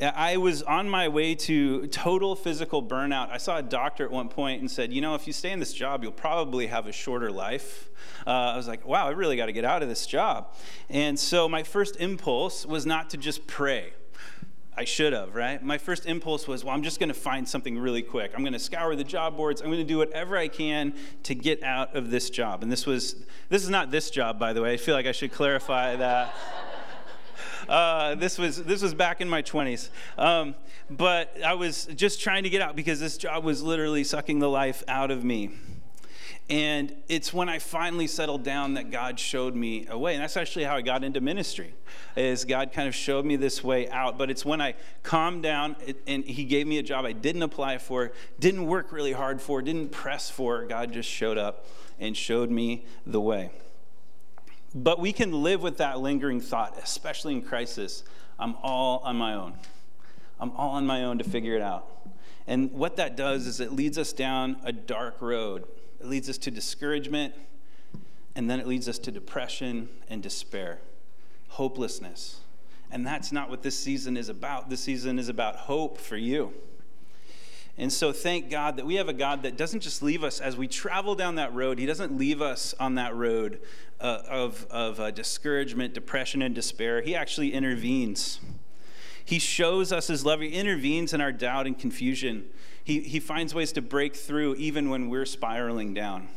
I 0.00 0.36
was 0.36 0.62
on 0.62 0.88
my 0.90 1.08
way 1.08 1.34
to 1.34 1.86
total 1.86 2.36
physical 2.36 2.82
burnout. 2.82 3.30
I 3.30 3.38
saw 3.38 3.56
a 3.56 3.62
doctor 3.62 4.04
at 4.04 4.10
one 4.10 4.28
point 4.28 4.60
and 4.60 4.70
said, 4.70 4.92
You 4.92 5.00
know, 5.00 5.14
if 5.14 5.26
you 5.26 5.32
stay 5.32 5.52
in 5.52 5.58
this 5.58 5.72
job, 5.72 6.02
you'll 6.02 6.12
probably 6.12 6.66
have 6.66 6.86
a 6.86 6.92
shorter 6.92 7.30
life. 7.30 7.88
Uh, 8.26 8.30
I 8.30 8.56
was 8.56 8.68
like, 8.68 8.86
Wow, 8.86 9.06
I 9.06 9.12
really 9.12 9.36
got 9.36 9.46
to 9.46 9.52
get 9.52 9.64
out 9.64 9.82
of 9.82 9.88
this 9.88 10.06
job. 10.06 10.54
And 10.90 11.18
so 11.18 11.48
my 11.48 11.62
first 11.62 11.96
impulse 11.96 12.66
was 12.66 12.84
not 12.84 13.10
to 13.10 13.16
just 13.16 13.46
pray. 13.46 13.94
I 14.78 14.84
should 14.84 15.14
have, 15.14 15.34
right? 15.34 15.62
My 15.62 15.78
first 15.78 16.04
impulse 16.04 16.46
was, 16.46 16.62
well, 16.62 16.74
I'm 16.74 16.82
just 16.82 17.00
going 17.00 17.08
to 17.08 17.14
find 17.14 17.48
something 17.48 17.78
really 17.78 18.02
quick. 18.02 18.32
I'm 18.34 18.42
going 18.42 18.52
to 18.52 18.58
scour 18.58 18.94
the 18.94 19.04
job 19.04 19.36
boards. 19.36 19.62
I'm 19.62 19.68
going 19.68 19.78
to 19.78 19.84
do 19.84 19.96
whatever 19.96 20.36
I 20.36 20.48
can 20.48 20.92
to 21.22 21.34
get 21.34 21.62
out 21.62 21.96
of 21.96 22.10
this 22.10 22.28
job. 22.28 22.62
And 22.62 22.70
this 22.70 22.84
was, 22.84 23.24
this 23.48 23.62
is 23.62 23.70
not 23.70 23.90
this 23.90 24.10
job, 24.10 24.38
by 24.38 24.52
the 24.52 24.60
way. 24.60 24.74
I 24.74 24.76
feel 24.76 24.94
like 24.94 25.06
I 25.06 25.12
should 25.12 25.32
clarify 25.32 25.96
that. 25.96 26.34
Uh, 27.68 28.14
this 28.14 28.38
was 28.38 28.62
this 28.62 28.80
was 28.80 28.94
back 28.94 29.20
in 29.20 29.28
my 29.28 29.42
20s, 29.42 29.88
um, 30.18 30.54
but 30.88 31.36
I 31.44 31.54
was 31.54 31.86
just 31.96 32.20
trying 32.20 32.44
to 32.44 32.48
get 32.48 32.62
out 32.62 32.76
because 32.76 33.00
this 33.00 33.16
job 33.16 33.42
was 33.42 33.60
literally 33.60 34.04
sucking 34.04 34.38
the 34.38 34.48
life 34.48 34.84
out 34.86 35.10
of 35.10 35.24
me. 35.24 35.50
And 36.48 36.94
it's 37.08 37.34
when 37.34 37.48
I 37.48 37.58
finally 37.58 38.06
settled 38.06 38.44
down 38.44 38.74
that 38.74 38.92
God 38.92 39.18
showed 39.18 39.56
me 39.56 39.86
a 39.88 39.98
way. 39.98 40.14
And 40.14 40.22
that's 40.22 40.36
actually 40.36 40.64
how 40.64 40.76
I 40.76 40.80
got 40.80 41.02
into 41.02 41.20
ministry. 41.20 41.74
Is 42.14 42.44
God 42.44 42.72
kind 42.72 42.86
of 42.86 42.94
showed 42.94 43.24
me 43.24 43.34
this 43.34 43.64
way 43.64 43.88
out. 43.90 44.16
But 44.16 44.30
it's 44.30 44.44
when 44.44 44.60
I 44.60 44.74
calmed 45.02 45.42
down 45.42 45.74
and 46.06 46.24
he 46.24 46.44
gave 46.44 46.68
me 46.68 46.78
a 46.78 46.84
job 46.84 47.04
I 47.04 47.12
didn't 47.12 47.42
apply 47.42 47.78
for, 47.78 48.12
didn't 48.38 48.66
work 48.66 48.92
really 48.92 49.12
hard 49.12 49.42
for, 49.42 49.60
didn't 49.60 49.90
press 49.90 50.30
for, 50.30 50.64
God 50.66 50.92
just 50.92 51.08
showed 51.08 51.36
up 51.36 51.66
and 51.98 52.16
showed 52.16 52.50
me 52.50 52.84
the 53.04 53.20
way. 53.20 53.50
But 54.72 55.00
we 55.00 55.12
can 55.12 55.42
live 55.42 55.62
with 55.62 55.78
that 55.78 55.98
lingering 55.98 56.40
thought, 56.40 56.78
especially 56.80 57.34
in 57.34 57.42
crisis. 57.42 58.04
I'm 58.38 58.54
all 58.62 58.98
on 58.98 59.16
my 59.16 59.34
own. 59.34 59.54
I'm 60.38 60.52
all 60.52 60.72
on 60.72 60.86
my 60.86 61.04
own 61.04 61.18
to 61.18 61.24
figure 61.24 61.56
it 61.56 61.62
out. 61.62 61.88
And 62.46 62.70
what 62.72 62.96
that 62.96 63.16
does 63.16 63.48
is 63.48 63.58
it 63.58 63.72
leads 63.72 63.98
us 63.98 64.12
down 64.12 64.58
a 64.62 64.72
dark 64.72 65.20
road 65.20 65.64
it 66.00 66.06
leads 66.06 66.28
us 66.28 66.38
to 66.38 66.50
discouragement, 66.50 67.34
and 68.34 68.50
then 68.50 68.60
it 68.60 68.66
leads 68.66 68.88
us 68.88 68.98
to 69.00 69.10
depression 69.10 69.88
and 70.08 70.22
despair, 70.22 70.80
hopelessness. 71.48 72.40
And 72.90 73.06
that's 73.06 73.32
not 73.32 73.50
what 73.50 73.62
this 73.62 73.78
season 73.78 74.16
is 74.16 74.28
about. 74.28 74.70
This 74.70 74.80
season 74.80 75.18
is 75.18 75.28
about 75.28 75.56
hope 75.56 75.98
for 75.98 76.16
you. 76.16 76.52
And 77.78 77.92
so, 77.92 78.10
thank 78.10 78.48
God 78.48 78.76
that 78.76 78.86
we 78.86 78.94
have 78.94 79.08
a 79.08 79.12
God 79.12 79.42
that 79.42 79.56
doesn't 79.58 79.80
just 79.80 80.02
leave 80.02 80.24
us 80.24 80.40
as 80.40 80.56
we 80.56 80.66
travel 80.66 81.14
down 81.14 81.34
that 81.34 81.52
road. 81.52 81.78
He 81.78 81.84
doesn't 81.84 82.16
leave 82.16 82.40
us 82.40 82.74
on 82.80 82.94
that 82.94 83.14
road 83.14 83.60
uh, 84.00 84.22
of, 84.28 84.66
of 84.70 84.98
uh, 84.98 85.10
discouragement, 85.10 85.92
depression, 85.92 86.40
and 86.40 86.54
despair. 86.54 87.02
He 87.02 87.14
actually 87.14 87.52
intervenes. 87.52 88.40
He 89.22 89.38
shows 89.38 89.92
us 89.92 90.06
his 90.06 90.24
love. 90.24 90.40
He 90.40 90.48
intervenes 90.48 91.12
in 91.12 91.20
our 91.20 91.32
doubt 91.32 91.66
and 91.66 91.78
confusion 91.78 92.46
he, 92.86 93.00
he 93.00 93.18
finds 93.18 93.52
ways 93.52 93.72
to 93.72 93.82
break 93.82 94.14
through 94.14 94.54
even 94.54 94.88
when 94.88 95.10
we're 95.10 95.26
spiraling 95.26 95.92
down. 95.92 96.28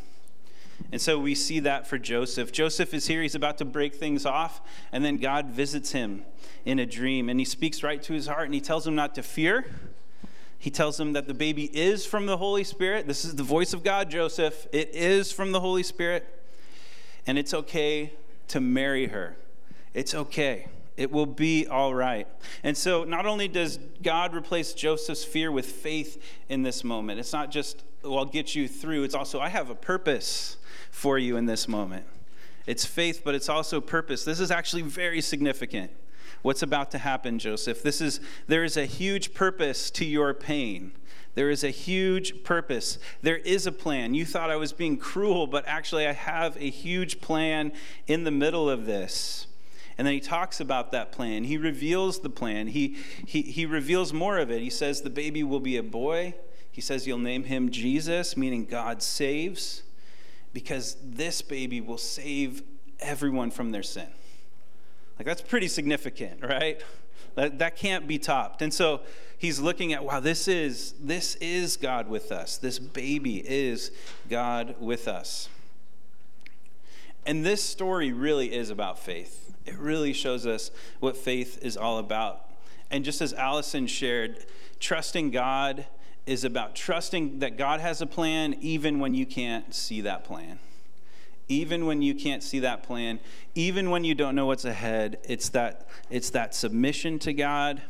And 0.92 1.00
so 1.00 1.20
we 1.20 1.36
see 1.36 1.60
that 1.60 1.86
for 1.86 2.00
Joseph. 2.00 2.52
Joseph 2.52 2.92
is 2.92 3.06
here, 3.06 3.22
he's 3.22 3.36
about 3.36 3.60
to 3.60 3.66
break 3.66 3.94
things 3.94 4.26
off, 4.26 4.60
and 4.92 5.06
then 5.06 5.18
God 5.18 5.52
visits 5.52 5.92
him 5.92 6.26
in 6.66 6.80
a 6.80 6.88
dream, 6.88 7.30
and 7.30 7.40
he 7.40 7.46
speaks 7.46 7.84
right 7.84 8.02
to 8.02 8.14
his 8.14 8.26
heart, 8.26 8.46
and 8.46 8.56
he 8.56 8.62
tells 8.62 8.88
him 8.88 8.96
not 8.96 9.14
to 9.14 9.22
fear. 9.22 9.68
He 10.58 10.72
tells 10.72 11.00
him 11.00 11.14
that 11.14 11.28
the 11.28 11.36
baby 11.36 11.66
is 11.66 12.04
from 12.04 12.26
the 12.26 12.38
Holy 12.38 12.64
Spirit. 12.64 13.06
This 13.06 13.24
is 13.26 13.36
the 13.36 13.44
voice 13.44 13.72
of 13.72 13.84
God, 13.84 14.10
Joseph. 14.10 14.66
It 14.72 14.90
is 14.92 15.32
from 15.32 15.52
the 15.52 15.60
Holy 15.60 15.84
Spirit, 15.84 16.26
and 17.28 17.38
it's 17.38 17.54
okay 17.54 18.14
to 18.48 18.60
marry 18.60 19.06
her. 19.06 19.38
It's 19.94 20.16
okay. 20.16 20.68
It 21.00 21.14
will 21.14 21.26
be 21.26 21.66
all 21.66 21.96
right. 21.96 22.28
And 22.62 22.78
so, 22.78 23.06
not 23.06 23.26
only 23.26 23.48
does 23.48 23.80
God 24.04 24.36
replace 24.36 24.74
Joseph's 24.74 25.24
fear 25.24 25.50
with 25.50 25.66
faith 25.66 26.22
in 26.50 26.64
this 26.64 26.84
moment, 26.84 27.22
it's 27.22 27.32
not 27.32 27.52
just, 27.52 27.84
well, 28.04 28.18
I'll 28.18 28.26
get 28.26 28.54
you 28.54 28.68
through. 28.68 29.04
It's 29.04 29.16
also, 29.16 29.40
I 29.40 29.48
have 29.48 29.70
a 29.70 29.76
purpose 29.76 30.58
for 30.92 31.18
you 31.18 31.38
in 31.38 31.46
this 31.46 31.70
moment. 31.70 32.06
It's 32.68 32.84
faith, 32.84 33.22
but 33.24 33.34
it's 33.34 33.48
also 33.48 33.80
purpose. 33.80 34.26
This 34.26 34.42
is 34.42 34.52
actually 34.52 34.82
very 34.82 35.22
significant. 35.22 35.90
What's 36.42 36.64
about 36.64 36.92
to 36.92 36.98
happen, 36.98 37.40
Joseph? 37.40 37.82
This 37.82 38.02
is, 38.02 38.20
there 38.48 38.66
is 38.66 38.76
a 38.76 38.86
huge 38.86 39.34
purpose 39.34 39.90
to 39.92 40.04
your 40.04 40.34
pain. 40.34 40.92
There 41.34 41.50
is 41.50 41.64
a 41.64 41.70
huge 41.70 42.44
purpose. 42.44 43.00
There 43.22 43.38
is 43.38 43.66
a 43.66 43.72
plan. 43.72 44.16
You 44.16 44.26
thought 44.26 44.50
I 44.50 44.58
was 44.58 44.74
being 44.74 44.98
cruel, 44.98 45.48
but 45.48 45.66
actually, 45.66 46.06
I 46.06 46.12
have 46.12 46.58
a 46.58 46.70
huge 46.70 47.22
plan 47.22 47.72
in 48.06 48.26
the 48.26 48.32
middle 48.32 48.70
of 48.70 48.86
this. 48.86 49.48
And 50.00 50.08
then 50.08 50.14
he 50.14 50.22
talks 50.22 50.62
about 50.62 50.94
that 50.94 51.12
plan. 51.12 51.44
He 51.44 51.58
reveals 51.58 52.20
the 52.20 52.30
plan. 52.30 52.68
He, 52.68 52.96
he, 53.26 53.42
he 53.42 53.66
reveals 53.66 54.14
more 54.14 54.38
of 54.38 54.50
it. 54.50 54.62
He 54.62 54.70
says 54.70 55.02
the 55.02 55.10
baby 55.10 55.44
will 55.44 55.60
be 55.60 55.76
a 55.76 55.84
boy. 55.84 56.36
He 56.72 56.80
says 56.80 57.06
you'll 57.06 57.18
name 57.18 57.44
him 57.44 57.70
Jesus, 57.70 58.38
meaning 58.38 58.64
God 58.64 59.04
saves, 59.04 59.84
because 60.54 60.96
this 61.04 61.42
baby 61.42 61.82
will 61.82 61.98
save 61.98 62.64
everyone 63.02 63.52
from 63.52 63.72
their 63.72 63.84
sin. 63.84 64.08
Like, 65.18 65.26
that's 65.26 65.42
pretty 65.42 65.68
significant, 65.68 66.46
right? 66.46 66.82
That, 67.36 67.60
that 67.60 67.76
can't 67.76 68.08
be 68.08 68.18
topped. 68.18 68.62
And 68.62 68.74
so 68.74 69.02
he's 69.38 69.60
looking 69.60 69.92
at, 69.92 70.06
wow, 70.06 70.22
this 70.22 70.48
is, 70.48 70.94
this 71.02 71.36
is 71.42 71.76
God 71.76 72.08
with 72.08 72.32
us. 72.32 72.56
This 72.56 72.80
baby 72.80 73.44
is 73.46 73.92
God 74.30 74.76
with 74.80 75.10
us. 75.10 75.50
And 77.26 77.46
this 77.46 77.62
story 77.62 78.14
really 78.14 78.54
is 78.54 78.70
about 78.70 78.98
faith. 78.98 79.49
It 79.66 79.78
really 79.78 80.14
shows 80.14 80.46
us 80.46 80.72
what 81.00 81.18
faith 81.18 81.60
is 81.62 81.78
all 81.78 81.98
about. 81.98 82.50
And 82.92 83.06
just 83.06 83.22
as 83.22 83.34
Allison 83.34 83.88
shared, 83.88 84.46
trusting 84.80 85.32
God 85.32 85.86
is 86.26 86.44
about 86.44 86.76
trusting 86.76 87.40
that 87.40 87.58
God 87.58 87.80
has 87.80 88.02
a 88.02 88.06
plan 88.06 88.56
even 88.62 89.00
when 89.00 89.14
you 89.14 89.26
can't 89.26 89.74
see 89.74 90.02
that 90.02 90.24
plan. 90.24 90.60
Even 91.48 91.88
when 91.88 92.04
you 92.04 92.14
can't 92.14 92.44
see 92.44 92.60
that 92.60 92.84
plan, 92.84 93.20
even 93.56 93.90
when 93.90 94.04
you 94.04 94.14
don't 94.14 94.36
know 94.36 94.46
what's 94.46 94.66
ahead, 94.66 95.18
it's 95.24 95.50
that, 95.50 95.88
it's 96.12 96.30
that 96.30 96.54
submission 96.54 97.18
to 97.20 97.34
God. 97.34 97.82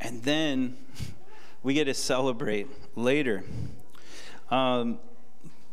And 0.00 0.22
then 0.22 0.76
we 1.62 1.72
get 1.72 1.84
to 1.84 1.94
celebrate 1.94 2.68
later. 2.94 3.44
Um, 4.50 4.98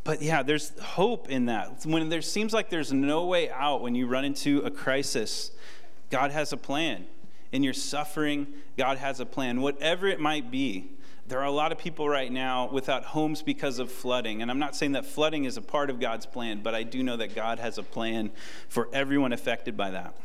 but 0.10 0.24
yeah, 0.24 0.42
there's 0.42 0.72
hope 0.80 1.30
in 1.30 1.46
that. 1.46 1.86
When 1.86 2.10
there 2.10 2.24
seems 2.24 2.51
like 2.51 2.72
there's 2.72 2.92
no 2.92 3.28
way 3.28 3.51
out, 3.51 3.84
when 3.84 3.94
you 3.94 4.08
run 4.08 4.25
into 4.25 4.58
a 4.62 4.72
crisis, 4.72 5.51
God 6.10 6.32
has 6.32 6.51
a 6.51 6.58
plan. 6.58 7.06
In 7.51 7.62
your 7.62 7.74
suffering, 7.74 8.48
God 8.75 8.98
has 8.98 9.20
a 9.20 9.25
plan. 9.28 9.62
Whatever 9.62 10.08
it 10.08 10.20
might 10.20 10.50
be, 10.50 10.94
there 11.28 11.38
are 11.38 11.46
a 11.46 11.51
lot 11.51 11.72
of 11.72 11.78
people 11.78 12.10
right 12.10 12.32
now 12.32 12.72
without 12.72 13.04
homes 13.04 13.44
because 13.44 13.78
of 13.78 13.92
flooding. 13.92 14.42
And 14.42 14.50
I'm 14.50 14.58
not 14.58 14.75
saying 14.75 14.94
that 14.94 15.06
flooding 15.06 15.46
is 15.46 15.58
a 15.58 15.62
part 15.62 15.92
of 15.92 16.00
God's 16.00 16.25
plan, 16.25 16.62
but 16.63 16.74
I 16.74 16.82
do 16.82 17.04
know 17.04 17.18
that 17.18 17.36
God 17.36 17.60
has 17.60 17.78
a 17.78 17.84
plan 17.84 18.32
for 18.68 18.89
everyone 18.92 19.32
affected 19.32 19.78
by 19.78 19.92
that. 19.92 20.16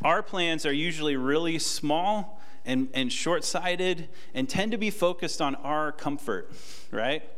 Our 0.00 0.22
plans 0.22 0.64
are 0.64 0.72
usually 0.72 1.16
really 1.16 1.58
small 1.58 2.40
and, 2.64 2.88
and 2.94 3.12
short 3.12 3.44
sighted 3.44 4.08
and 4.32 4.48
tend 4.48 4.72
to 4.72 4.78
be 4.78 4.88
focused 4.88 5.42
on 5.42 5.54
our 5.56 5.92
comfort, 5.92 6.50
right? 6.90 7.28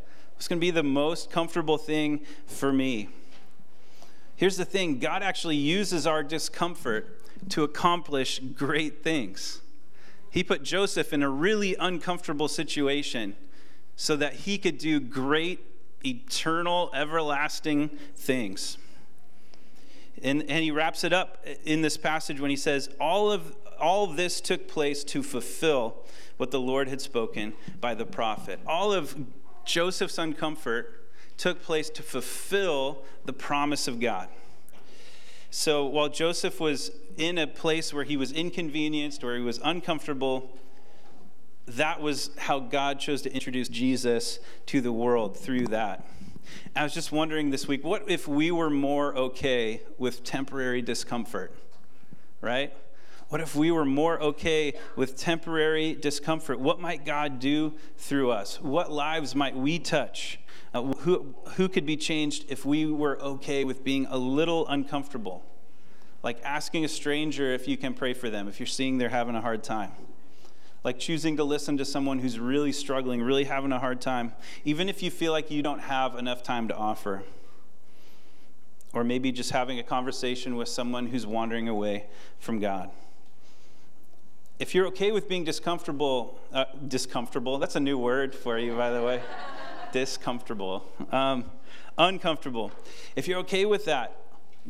It's 0.40 0.48
going 0.48 0.58
to 0.58 0.64
be 0.64 0.70
the 0.70 0.82
most 0.82 1.30
comfortable 1.30 1.76
thing 1.76 2.20
for 2.46 2.72
me. 2.72 3.10
Here's 4.36 4.56
the 4.56 4.64
thing 4.64 4.98
God 4.98 5.22
actually 5.22 5.56
uses 5.56 6.06
our 6.06 6.22
discomfort 6.22 7.22
to 7.50 7.62
accomplish 7.62 8.38
great 8.38 9.04
things. 9.04 9.60
He 10.30 10.42
put 10.42 10.62
Joseph 10.62 11.12
in 11.12 11.22
a 11.22 11.28
really 11.28 11.76
uncomfortable 11.78 12.48
situation 12.48 13.36
so 13.96 14.16
that 14.16 14.32
he 14.32 14.56
could 14.56 14.78
do 14.78 14.98
great, 14.98 15.60
eternal, 16.06 16.90
everlasting 16.94 17.90
things. 18.16 18.78
And, 20.22 20.40
and 20.48 20.64
he 20.64 20.70
wraps 20.70 21.04
it 21.04 21.12
up 21.12 21.44
in 21.66 21.82
this 21.82 21.98
passage 21.98 22.40
when 22.40 22.48
he 22.48 22.56
says, 22.56 22.88
All 22.98 23.30
of 23.30 23.54
all 23.78 24.06
this 24.06 24.40
took 24.40 24.68
place 24.68 25.04
to 25.04 25.22
fulfill 25.22 25.96
what 26.38 26.50
the 26.50 26.60
Lord 26.60 26.88
had 26.88 27.02
spoken 27.02 27.52
by 27.78 27.94
the 27.94 28.06
prophet. 28.06 28.58
All 28.66 28.94
of 28.94 29.14
Joseph's 29.64 30.16
uncomfort 30.16 30.86
took 31.36 31.62
place 31.62 31.88
to 31.90 32.02
fulfill 32.02 33.04
the 33.24 33.32
promise 33.32 33.88
of 33.88 34.00
God. 34.00 34.28
So 35.50 35.86
while 35.86 36.08
Joseph 36.08 36.60
was 36.60 36.92
in 37.16 37.38
a 37.38 37.46
place 37.46 37.92
where 37.92 38.04
he 38.04 38.16
was 38.16 38.30
inconvenienced, 38.30 39.24
where 39.24 39.36
he 39.36 39.42
was 39.42 39.60
uncomfortable, 39.64 40.50
that 41.66 42.00
was 42.00 42.30
how 42.36 42.60
God 42.60 43.00
chose 43.00 43.22
to 43.22 43.32
introduce 43.32 43.68
Jesus 43.68 44.38
to 44.66 44.80
the 44.80 44.92
world 44.92 45.36
through 45.36 45.68
that. 45.68 46.06
I 46.74 46.82
was 46.82 46.94
just 46.94 47.12
wondering 47.12 47.50
this 47.50 47.68
week 47.68 47.84
what 47.84 48.10
if 48.10 48.26
we 48.26 48.50
were 48.50 48.70
more 48.70 49.14
okay 49.16 49.82
with 49.98 50.24
temporary 50.24 50.82
discomfort, 50.82 51.52
right? 52.40 52.72
What 53.30 53.40
if 53.40 53.54
we 53.54 53.70
were 53.70 53.84
more 53.84 54.20
okay 54.20 54.74
with 54.96 55.16
temporary 55.16 55.94
discomfort? 55.94 56.58
What 56.58 56.80
might 56.80 57.04
God 57.04 57.38
do 57.38 57.74
through 57.96 58.32
us? 58.32 58.60
What 58.60 58.90
lives 58.90 59.36
might 59.36 59.54
we 59.54 59.78
touch? 59.78 60.40
Uh, 60.74 60.82
who, 60.82 61.36
who 61.54 61.68
could 61.68 61.86
be 61.86 61.96
changed 61.96 62.46
if 62.48 62.66
we 62.66 62.86
were 62.86 63.22
okay 63.22 63.62
with 63.62 63.84
being 63.84 64.06
a 64.06 64.18
little 64.18 64.66
uncomfortable? 64.66 65.44
Like 66.24 66.40
asking 66.42 66.84
a 66.84 66.88
stranger 66.88 67.54
if 67.54 67.68
you 67.68 67.76
can 67.76 67.94
pray 67.94 68.14
for 68.14 68.30
them, 68.30 68.48
if 68.48 68.58
you're 68.58 68.66
seeing 68.66 68.98
they're 68.98 69.08
having 69.08 69.36
a 69.36 69.40
hard 69.40 69.62
time. 69.62 69.92
Like 70.82 70.98
choosing 70.98 71.36
to 71.36 71.44
listen 71.44 71.78
to 71.78 71.84
someone 71.84 72.18
who's 72.18 72.40
really 72.40 72.72
struggling, 72.72 73.22
really 73.22 73.44
having 73.44 73.70
a 73.70 73.78
hard 73.78 74.00
time, 74.00 74.32
even 74.64 74.88
if 74.88 75.04
you 75.04 75.10
feel 75.10 75.30
like 75.30 75.52
you 75.52 75.62
don't 75.62 75.82
have 75.82 76.16
enough 76.16 76.42
time 76.42 76.66
to 76.66 76.74
offer. 76.74 77.22
Or 78.92 79.04
maybe 79.04 79.30
just 79.30 79.52
having 79.52 79.78
a 79.78 79.84
conversation 79.84 80.56
with 80.56 80.68
someone 80.68 81.06
who's 81.06 81.28
wandering 81.28 81.68
away 81.68 82.06
from 82.40 82.58
God 82.58 82.90
if 84.60 84.74
you're 84.74 84.86
okay 84.88 85.10
with 85.10 85.26
being 85.26 85.42
discomfortable, 85.42 86.38
uh, 86.52 86.66
discomfortable, 86.86 87.56
that's 87.56 87.76
a 87.76 87.80
new 87.80 87.96
word 87.96 88.34
for 88.34 88.58
you, 88.58 88.76
by 88.76 88.90
the 88.90 89.02
way. 89.02 89.22
discomfortable. 89.92 90.86
Um, 91.10 91.46
uncomfortable. 91.96 92.70
If 93.16 93.26
you're 93.26 93.38
okay 93.38 93.64
with 93.64 93.86
that, 93.86 94.18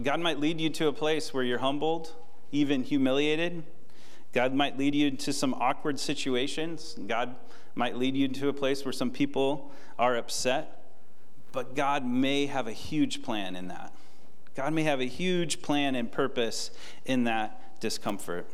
God 0.00 0.20
might 0.20 0.38
lead 0.38 0.61
you 0.61 0.70
to 0.70 0.87
a 0.87 0.92
place 0.92 1.35
where 1.35 1.42
you're 1.42 1.59
humbled, 1.59 2.14
even 2.52 2.85
humiliated. 2.85 3.64
God 4.32 4.54
might 4.54 4.78
lead 4.78 4.94
you 4.94 5.11
to 5.11 5.32
some 5.32 5.54
awkward 5.54 5.99
situations. 5.99 6.97
God 7.09 7.35
might 7.75 7.97
lead 7.97 8.16
you 8.16 8.28
to 8.28 8.49
a 8.49 8.52
place 8.52 8.85
where 8.85 8.92
some 8.92 9.11
people 9.11 9.73
are 9.99 10.16
upset. 10.16 10.85
But 11.50 11.75
God 11.75 12.06
may 12.06 12.47
have 12.47 12.68
a 12.68 12.73
huge 12.73 13.23
plan 13.23 13.56
in 13.56 13.66
that. 13.66 13.92
God 14.54 14.73
may 14.73 14.85
have 14.85 15.00
a 15.00 15.06
huge 15.06 15.62
plan 15.62 15.97
and 15.97 16.12
purpose 16.12 16.70
in 17.04 17.25
that 17.25 17.80
discomfort. 17.80 18.47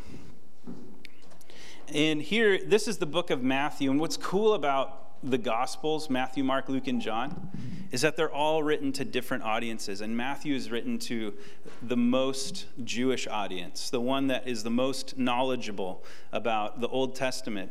And 1.95 2.21
here, 2.21 2.59
this 2.64 2.88
is 2.88 2.99
the 2.99 3.07
book 3.07 3.31
of 3.31 3.43
Matthew. 3.43 3.90
And 3.90 4.00
what's 4.00 4.16
cool 4.16 4.55
about 4.55 5.23
the 5.23 5.38
Gospels, 5.38 6.11
Matthew, 6.11 6.43
Mark, 6.43 6.69
Luke, 6.69 6.88
and 6.88 7.00
John, 7.00 7.50
is 7.93 8.00
that 8.00 8.16
they're 8.16 8.33
all 8.33 8.62
written 8.62 8.93
to 8.93 9.05
different 9.05 9.45
audiences. 9.45 10.00
And 10.00 10.16
Matthew 10.16 10.55
is 10.55 10.71
written 10.71 10.99
to 11.00 11.33
the 11.83 11.97
most 11.97 12.66
Jewish 12.85 13.26
audience, 13.28 13.90
the 13.90 14.00
one 14.00 14.26
that 14.26 14.49
is 14.49 14.64
the 14.64 14.71
most 14.71 15.16
knowledgeable 15.16 16.05
about 16.33 16.81
the 16.81 16.88
Old 16.88 17.14
Testament. 17.14 17.71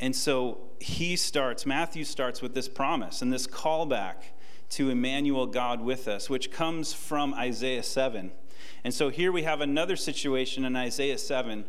And 0.00 0.14
so 0.14 0.58
he 0.80 1.14
starts, 1.14 1.64
Matthew 1.64 2.04
starts 2.04 2.42
with 2.42 2.54
this 2.54 2.68
promise 2.68 3.22
and 3.22 3.32
this 3.32 3.46
callback 3.46 4.16
to 4.70 4.90
Emmanuel, 4.90 5.46
God 5.46 5.80
with 5.80 6.08
us, 6.08 6.28
which 6.28 6.50
comes 6.50 6.92
from 6.92 7.32
Isaiah 7.34 7.84
7. 7.84 8.32
And 8.82 8.92
so 8.92 9.10
here 9.10 9.30
we 9.30 9.44
have 9.44 9.60
another 9.60 9.94
situation 9.94 10.64
in 10.64 10.74
Isaiah 10.74 11.18
7 11.18 11.64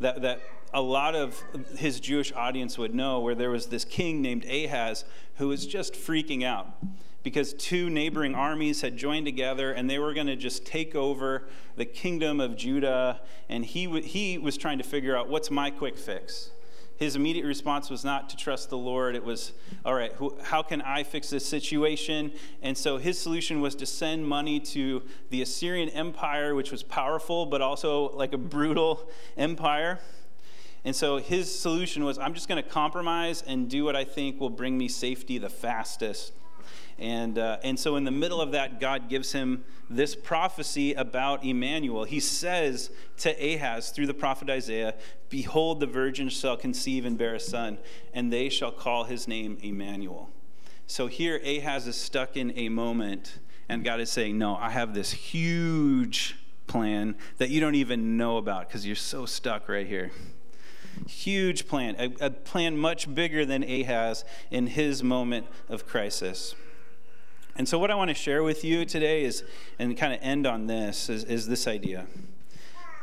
that, 0.00 0.22
that 0.22 0.40
a 0.74 0.82
lot 0.82 1.14
of 1.14 1.42
his 1.78 2.00
Jewish 2.00 2.32
audience 2.32 2.76
would 2.76 2.94
know, 2.94 3.20
where 3.20 3.34
there 3.34 3.50
was 3.50 3.66
this 3.66 3.84
king 3.84 4.20
named 4.20 4.44
Ahaz 4.44 5.04
who 5.36 5.48
was 5.48 5.66
just 5.66 5.94
freaking 5.94 6.44
out 6.44 6.66
because 7.22 7.54
two 7.54 7.88
neighboring 7.88 8.34
armies 8.34 8.82
had 8.82 8.96
joined 8.96 9.24
together 9.24 9.72
and 9.72 9.88
they 9.88 9.98
were 9.98 10.12
going 10.12 10.26
to 10.26 10.36
just 10.36 10.66
take 10.66 10.94
over 10.94 11.44
the 11.76 11.84
kingdom 11.84 12.38
of 12.38 12.56
Judah. 12.56 13.20
And 13.48 13.64
he, 13.64 13.86
w- 13.86 14.04
he 14.04 14.36
was 14.36 14.58
trying 14.58 14.78
to 14.78 14.84
figure 14.84 15.16
out 15.16 15.28
what's 15.28 15.50
my 15.50 15.70
quick 15.70 15.96
fix. 15.96 16.50
His 16.96 17.16
immediate 17.16 17.46
response 17.46 17.90
was 17.90 18.04
not 18.04 18.28
to 18.30 18.36
trust 18.36 18.70
the 18.70 18.78
Lord. 18.78 19.16
It 19.16 19.24
was, 19.24 19.52
all 19.84 19.94
right, 19.94 20.12
who, 20.12 20.36
how 20.42 20.62
can 20.62 20.80
I 20.82 21.02
fix 21.02 21.30
this 21.30 21.44
situation? 21.44 22.30
And 22.62 22.76
so 22.76 22.98
his 22.98 23.18
solution 23.18 23.60
was 23.60 23.74
to 23.76 23.86
send 23.86 24.28
money 24.28 24.60
to 24.60 25.02
the 25.30 25.42
Assyrian 25.42 25.88
Empire, 25.88 26.54
which 26.54 26.70
was 26.70 26.82
powerful, 26.82 27.46
but 27.46 27.62
also 27.62 28.10
like 28.12 28.32
a 28.32 28.38
brutal 28.38 29.08
empire. 29.36 29.98
And 30.84 30.94
so 30.94 31.16
his 31.16 31.56
solution 31.56 32.04
was 32.04 32.18
I'm 32.18 32.34
just 32.34 32.48
going 32.48 32.62
to 32.62 32.68
compromise 32.68 33.42
and 33.46 33.68
do 33.68 33.84
what 33.84 33.96
I 33.96 34.04
think 34.04 34.40
will 34.40 34.50
bring 34.50 34.76
me 34.76 34.88
safety 34.88 35.38
the 35.38 35.48
fastest. 35.48 36.32
And, 36.98 37.38
uh, 37.38 37.58
and 37.64 37.78
so, 37.78 37.96
in 37.96 38.04
the 38.04 38.12
middle 38.12 38.40
of 38.40 38.52
that, 38.52 38.78
God 38.78 39.08
gives 39.08 39.32
him 39.32 39.64
this 39.90 40.14
prophecy 40.14 40.94
about 40.94 41.44
Emmanuel. 41.44 42.04
He 42.04 42.20
says 42.20 42.90
to 43.18 43.30
Ahaz 43.30 43.90
through 43.90 44.06
the 44.06 44.14
prophet 44.14 44.48
Isaiah, 44.48 44.94
Behold, 45.28 45.80
the 45.80 45.86
virgin 45.86 46.28
shall 46.28 46.56
conceive 46.56 47.04
and 47.04 47.18
bear 47.18 47.34
a 47.34 47.40
son, 47.40 47.78
and 48.12 48.32
they 48.32 48.48
shall 48.48 48.70
call 48.70 49.04
his 49.04 49.26
name 49.26 49.58
Emmanuel. 49.60 50.30
So, 50.86 51.08
here 51.08 51.40
Ahaz 51.44 51.88
is 51.88 51.96
stuck 51.96 52.36
in 52.36 52.56
a 52.56 52.68
moment, 52.68 53.40
and 53.68 53.82
God 53.82 53.98
is 53.98 54.10
saying, 54.10 54.38
No, 54.38 54.54
I 54.54 54.70
have 54.70 54.94
this 54.94 55.10
huge 55.10 56.36
plan 56.68 57.16
that 57.38 57.50
you 57.50 57.60
don't 57.60 57.74
even 57.74 58.16
know 58.16 58.36
about 58.36 58.68
because 58.68 58.86
you're 58.86 58.94
so 58.94 59.26
stuck 59.26 59.68
right 59.68 59.86
here. 59.86 60.12
Huge 61.08 61.66
plan, 61.66 61.96
a, 61.98 62.26
a 62.26 62.30
plan 62.30 62.76
much 62.76 63.12
bigger 63.14 63.44
than 63.44 63.62
Ahaz 63.62 64.24
in 64.50 64.68
his 64.68 65.02
moment 65.02 65.46
of 65.68 65.86
crisis. 65.86 66.54
And 67.56 67.68
so, 67.68 67.78
what 67.78 67.90
I 67.90 67.94
want 67.94 68.08
to 68.08 68.14
share 68.14 68.42
with 68.42 68.64
you 68.64 68.84
today 68.84 69.24
is, 69.24 69.44
and 69.78 69.96
kind 69.96 70.12
of 70.12 70.18
end 70.22 70.46
on 70.46 70.66
this, 70.66 71.08
is, 71.08 71.24
is 71.24 71.46
this 71.46 71.66
idea 71.66 72.06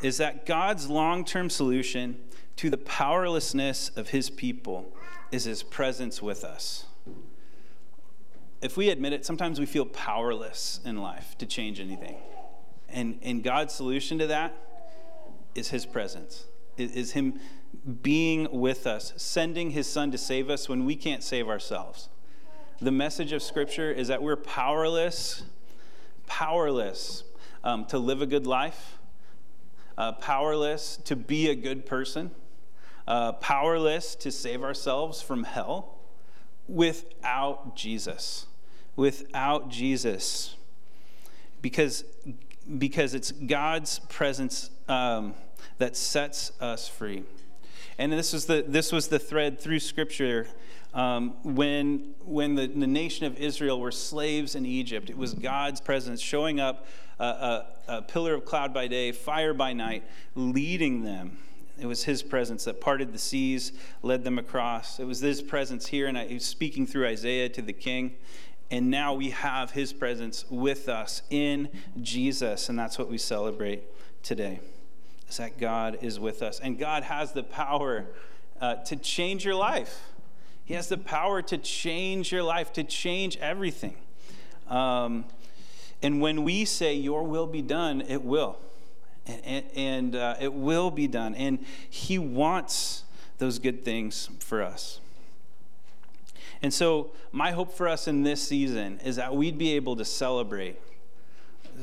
is 0.02 0.18
that 0.18 0.46
God's 0.46 0.90
long 0.90 1.24
term 1.24 1.50
solution 1.50 2.18
to 2.58 2.70
the 2.70 2.78
powerlessness 2.78 3.90
of 3.96 4.10
his 4.10 4.30
people 4.30 4.92
is 5.32 5.46
his 5.46 5.64
presence 5.64 6.22
with 6.22 6.44
us. 6.44 6.86
If 8.62 8.78
we 8.78 8.90
admit 8.90 9.14
it, 9.14 9.26
sometimes 9.26 9.60
we 9.60 9.66
feel 9.66 9.86
powerless 9.86 10.80
in 10.86 10.98
life 10.98 11.38
to 11.40 11.46
change 11.46 11.80
anything. 11.80 12.18
And, 12.90 13.18
and 13.24 13.44
God's 13.44 13.74
solution 13.74 14.20
to 14.20 14.28
that 14.28 14.56
is 15.56 15.70
his 15.70 15.86
presence, 15.86 16.46
is, 16.78 17.12
him 17.12 17.40
being 18.02 18.48
with 18.52 18.86
us, 18.86 19.14
sending 19.18 19.72
his 19.72 19.88
son 19.88 20.12
to 20.12 20.18
save 20.18 20.50
us 20.50 20.70
when 20.70 20.86
we 20.86 20.96
can't 20.96 21.24
save 21.24 21.48
ourselves. 21.48 22.10
The 22.80 22.92
message 22.92 23.32
of 23.32 23.44
Scripture 23.44 23.92
is 23.92 24.08
that 24.08 24.22
we're 24.24 24.36
powerless, 24.36 25.44
powerless 26.26 27.24
um, 27.64 27.86
to 27.86 28.00
live 28.00 28.22
a 28.22 28.26
good 28.26 28.48
life, 28.48 28.98
uh, 29.98 30.14
powerless 30.14 30.98
to 31.06 31.16
be 31.16 31.50
a 31.50 31.56
good 31.56 31.86
person, 31.86 32.32
uh, 33.08 33.34
powerless 33.34 34.16
to 34.16 34.32
save 34.32 34.64
ourselves 34.64 35.22
from 35.22 35.44
hell 35.44 36.00
without 36.68 37.76
Jesus. 37.76 38.48
Without 38.96 39.70
Jesus. 39.70 40.56
Because, 41.62 42.04
because 42.78 43.14
it's 43.14 43.32
God's 43.32 44.00
presence 44.00 44.70
um, 44.88 45.34
that 45.78 45.96
sets 45.96 46.52
us 46.60 46.88
free. 46.88 47.24
And 47.98 48.12
this 48.12 48.34
was 48.34 48.46
the, 48.46 48.64
this 48.68 48.92
was 48.92 49.08
the 49.08 49.20
thread 49.20 49.60
through 49.60 49.80
Scripture. 49.80 50.48
Um, 50.94 51.36
when 51.44 52.16
when 52.26 52.56
the, 52.56 52.68
the, 52.68 52.88
nation 52.88 53.26
of 53.26 53.38
Israel 53.38 53.80
were 53.80 53.92
slaves 53.92 54.56
in 54.56 54.66
Egypt, 54.66 55.10
it 55.10 55.18
was 55.18 55.34
God's 55.34 55.80
presence 55.80 56.20
showing 56.20 56.60
up, 56.60 56.86
uh, 57.20 57.62
a, 57.88 57.98
a 57.98 58.02
pillar 58.02 58.34
of 58.34 58.44
cloud 58.44 58.74
by 58.74 58.88
day, 58.88 59.12
fire 59.12 59.54
by 59.54 59.72
night, 59.72 60.04
leading 60.36 61.04
them. 61.04 61.38
It 61.80 61.86
was 61.86 62.04
His 62.04 62.24
presence 62.24 62.66
that 62.66 62.82
parted 62.82 63.14
the 63.14 63.20
seas, 63.20 63.72
led 64.04 64.24
them 64.24 64.38
across. 64.38 65.00
It 65.00 65.06
was 65.06 65.20
His 65.20 65.42
presence 65.42 65.88
here, 65.88 66.08
and 66.08 66.18
He 66.18 66.34
was 66.34 66.46
speaking 66.46 66.86
through 66.86 67.08
Isaiah 67.08 67.50
to 67.50 67.62
the 67.62 67.74
king. 67.74 68.16
And 68.72 68.90
now 68.90 69.14
we 69.14 69.32
have 69.32 69.72
His 69.72 69.94
presence 69.94 70.46
with 70.50 70.90
us 70.90 71.22
in 71.30 71.70
Jesus, 72.02 72.70
and 72.70 72.80
that's 72.80 72.98
what 72.98 73.10
we 73.10 73.18
celebrate 73.20 73.84
today 74.24 74.62
is 75.32 75.38
that 75.38 75.58
God 75.58 75.98
is 76.02 76.20
with 76.20 76.42
us. 76.42 76.60
And 76.60 76.80
God 76.80 77.04
has 77.04 77.34
the 77.34 77.44
power 77.44 78.06
uh, 78.60 78.76
to 78.76 78.96
change 78.96 79.46
your 79.46 79.56
life. 79.56 80.12
He 80.64 80.74
has 80.74 80.88
the 80.88 80.98
power 80.98 81.42
to 81.42 81.58
change 81.58 82.32
your 82.32 82.44
life, 82.44 82.72
to 82.74 82.84
change 82.84 83.38
everything. 83.38 83.96
Um, 84.70 85.26
and 86.02 86.22
when 86.22 86.44
we 86.44 86.64
say, 86.66 86.94
Your 86.94 87.24
will 87.24 87.48
be 87.48 87.62
done, 87.62 88.02
it 88.02 88.24
will. 88.24 88.58
And, 89.26 89.66
and 89.76 90.16
uh, 90.16 90.36
it 90.40 90.54
will 90.54 90.92
be 90.92 91.08
done. 91.08 91.36
And 91.36 91.60
He 91.90 92.18
wants 92.18 93.04
those 93.38 93.60
good 93.60 93.84
things 93.84 94.30
for 94.40 94.62
us. 94.62 95.01
And 96.62 96.74
so, 96.74 97.12
my 97.32 97.52
hope 97.52 97.74
for 97.74 97.88
us 97.88 98.08
in 98.08 98.24
this 98.24 98.42
season 98.42 99.00
is 99.04 99.16
that 99.16 99.36
we'd 99.36 99.58
be 99.58 99.74
able 99.74 99.96
to 99.96 100.06
celebrate, 100.06 100.80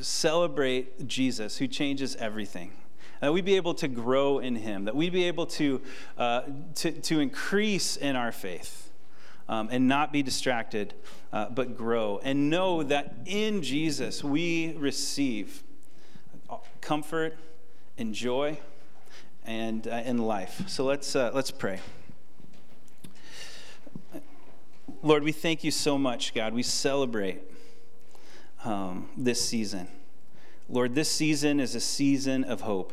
celebrate 0.01 1.07
Jesus 1.07 1.57
who 1.57 1.67
changes 1.67 2.15
everything 2.15 2.71
that 3.19 3.33
we'd 3.33 3.45
be 3.45 3.55
able 3.55 3.73
to 3.75 3.87
grow 3.87 4.39
in 4.39 4.55
Him, 4.55 4.85
that 4.85 4.95
we'd 4.95 5.13
be 5.13 5.25
able 5.25 5.45
to, 5.45 5.81
uh, 6.17 6.41
to, 6.75 6.91
to 6.91 7.19
increase 7.19 7.97
in 7.97 8.15
our 8.15 8.31
faith 8.31 8.91
um, 9.47 9.67
and 9.71 9.87
not 9.87 10.13
be 10.13 10.23
distracted, 10.23 10.93
uh, 11.33 11.49
but 11.49 11.75
grow. 11.75 12.19
And 12.23 12.49
know 12.49 12.83
that 12.83 13.15
in 13.25 13.61
Jesus 13.61 14.23
we 14.23 14.73
receive 14.77 15.63
comfort 16.81 17.37
and 17.97 18.13
joy 18.13 18.57
and 19.45 19.87
uh, 19.87 20.01
in 20.05 20.19
life. 20.19 20.63
So 20.67 20.85
let's, 20.85 21.15
uh, 21.15 21.31
let's 21.33 21.51
pray. 21.51 21.79
Lord, 25.01 25.23
we 25.23 25.31
thank 25.31 25.63
you 25.63 25.71
so 25.71 25.97
much, 25.97 26.33
God. 26.33 26.53
We 26.53 26.61
celebrate 26.61 27.41
um, 28.65 29.09
this 29.15 29.39
season. 29.39 29.87
Lord, 30.67 30.93
this 30.93 31.09
season 31.09 31.61
is 31.61 31.73
a 31.73 31.79
season 31.79 32.43
of 32.43 32.61
hope. 32.61 32.91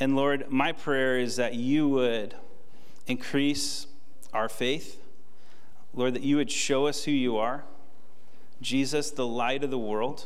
And 0.00 0.16
Lord, 0.16 0.50
my 0.50 0.72
prayer 0.72 1.18
is 1.18 1.36
that 1.36 1.54
you 1.54 1.86
would 1.86 2.34
increase 3.06 3.86
our 4.32 4.48
faith. 4.48 4.98
Lord, 5.92 6.14
that 6.14 6.22
you 6.22 6.36
would 6.36 6.50
show 6.50 6.86
us 6.86 7.04
who 7.04 7.12
you 7.12 7.36
are. 7.36 7.64
Jesus, 8.62 9.10
the 9.10 9.26
light 9.26 9.62
of 9.62 9.70
the 9.70 9.78
world. 9.78 10.24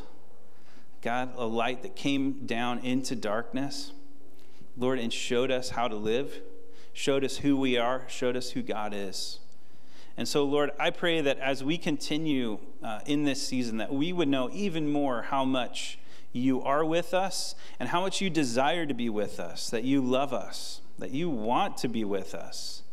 God, 1.01 1.33
a 1.35 1.45
light 1.45 1.81
that 1.81 1.97
came 1.97 2.45
down 2.45 2.79
into 2.79 3.13
darkness. 3.13 3.91
Lord, 4.77 4.99
and 4.99 5.11
showed 5.11 5.51
us 5.51 5.71
how 5.71 5.89
to 5.89 5.97
live, 5.97 6.39
showed 6.93 7.25
us 7.25 7.37
who 7.37 7.57
we 7.57 7.77
are, 7.77 8.05
showed 8.07 8.37
us 8.37 8.51
who 8.51 8.61
God 8.61 8.93
is. 8.95 9.39
And 10.17 10.27
so, 10.27 10.43
Lord, 10.43 10.71
I 10.79 10.89
pray 10.89 11.21
that 11.21 11.39
as 11.39 11.63
we 11.63 11.77
continue 11.77 12.59
uh, 12.83 12.99
in 13.05 13.23
this 13.23 13.45
season, 13.45 13.77
that 13.77 13.93
we 13.93 14.11
would 14.13 14.27
know 14.27 14.49
even 14.51 14.91
more 14.91 15.23
how 15.23 15.45
much 15.45 15.97
you 16.33 16.61
are 16.61 16.85
with 16.85 17.13
us 17.13 17.55
and 17.79 17.89
how 17.89 18.01
much 18.01 18.21
you 18.21 18.29
desire 18.29 18.85
to 18.85 18.93
be 18.93 19.09
with 19.09 19.39
us, 19.39 19.69
that 19.69 19.83
you 19.83 20.01
love 20.01 20.33
us, 20.33 20.81
that 20.99 21.11
you 21.11 21.29
want 21.29 21.77
to 21.77 21.87
be 21.87 22.03
with 22.03 22.35
us. 22.35 22.83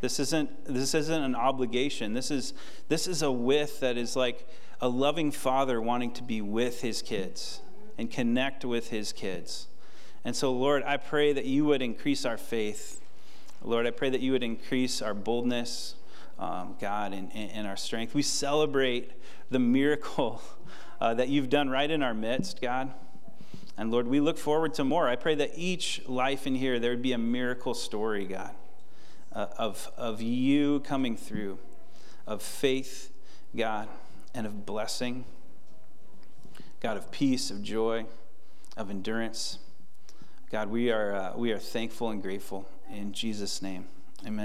This 0.00 0.18
isn't, 0.18 0.64
this 0.64 0.94
isn't 0.94 1.22
an 1.22 1.36
obligation. 1.36 2.12
This 2.12 2.30
is, 2.30 2.54
this 2.88 3.06
is 3.06 3.22
a 3.22 3.30
with 3.30 3.80
that 3.80 3.96
is 3.96 4.16
like 4.16 4.48
a 4.80 4.88
loving 4.88 5.30
father 5.30 5.80
wanting 5.80 6.12
to 6.14 6.24
be 6.24 6.40
with 6.40 6.80
his 6.80 7.02
kids 7.02 7.60
and 7.96 8.10
connect 8.10 8.64
with 8.64 8.90
his 8.90 9.12
kids. 9.12 9.68
And 10.24 10.34
so, 10.34 10.52
Lord, 10.52 10.82
I 10.82 10.96
pray 10.96 11.32
that 11.32 11.44
you 11.44 11.64
would 11.66 11.82
increase 11.82 12.24
our 12.24 12.36
faith. 12.36 13.00
Lord, 13.62 13.86
I 13.86 13.90
pray 13.90 14.10
that 14.10 14.20
you 14.20 14.32
would 14.32 14.42
increase 14.42 15.00
our 15.00 15.14
boldness, 15.14 15.94
um, 16.42 16.74
God, 16.80 17.12
and, 17.12 17.30
and, 17.32 17.68
our 17.68 17.76
strength. 17.76 18.14
We 18.14 18.22
celebrate 18.22 19.12
the 19.50 19.60
miracle 19.60 20.42
uh, 21.00 21.14
that 21.14 21.28
you've 21.28 21.48
done 21.48 21.70
right 21.70 21.88
in 21.88 22.02
our 22.02 22.14
midst, 22.14 22.60
God. 22.60 22.92
And 23.78 23.92
Lord, 23.92 24.08
we 24.08 24.18
look 24.18 24.38
forward 24.38 24.74
to 24.74 24.84
more. 24.84 25.08
I 25.08 25.14
pray 25.14 25.36
that 25.36 25.52
each 25.54 26.02
life 26.08 26.46
in 26.46 26.56
here, 26.56 26.80
there 26.80 26.90
would 26.90 27.00
be 27.00 27.12
a 27.12 27.18
miracle 27.18 27.74
story, 27.74 28.26
God, 28.26 28.50
uh, 29.32 29.46
of, 29.56 29.88
of 29.96 30.20
you 30.20 30.80
coming 30.80 31.16
through, 31.16 31.58
of 32.26 32.42
faith, 32.42 33.12
God, 33.56 33.88
and 34.34 34.44
of 34.44 34.66
blessing, 34.66 35.24
God, 36.80 36.96
of 36.96 37.12
peace, 37.12 37.52
of 37.52 37.62
joy, 37.62 38.04
of 38.76 38.90
endurance. 38.90 39.58
God, 40.50 40.70
we 40.70 40.90
are, 40.90 41.14
uh, 41.14 41.32
we 41.36 41.52
are 41.52 41.58
thankful 41.58 42.10
and 42.10 42.20
grateful 42.20 42.68
in 42.92 43.12
Jesus' 43.12 43.62
name. 43.62 43.86
Amen. 44.26 44.40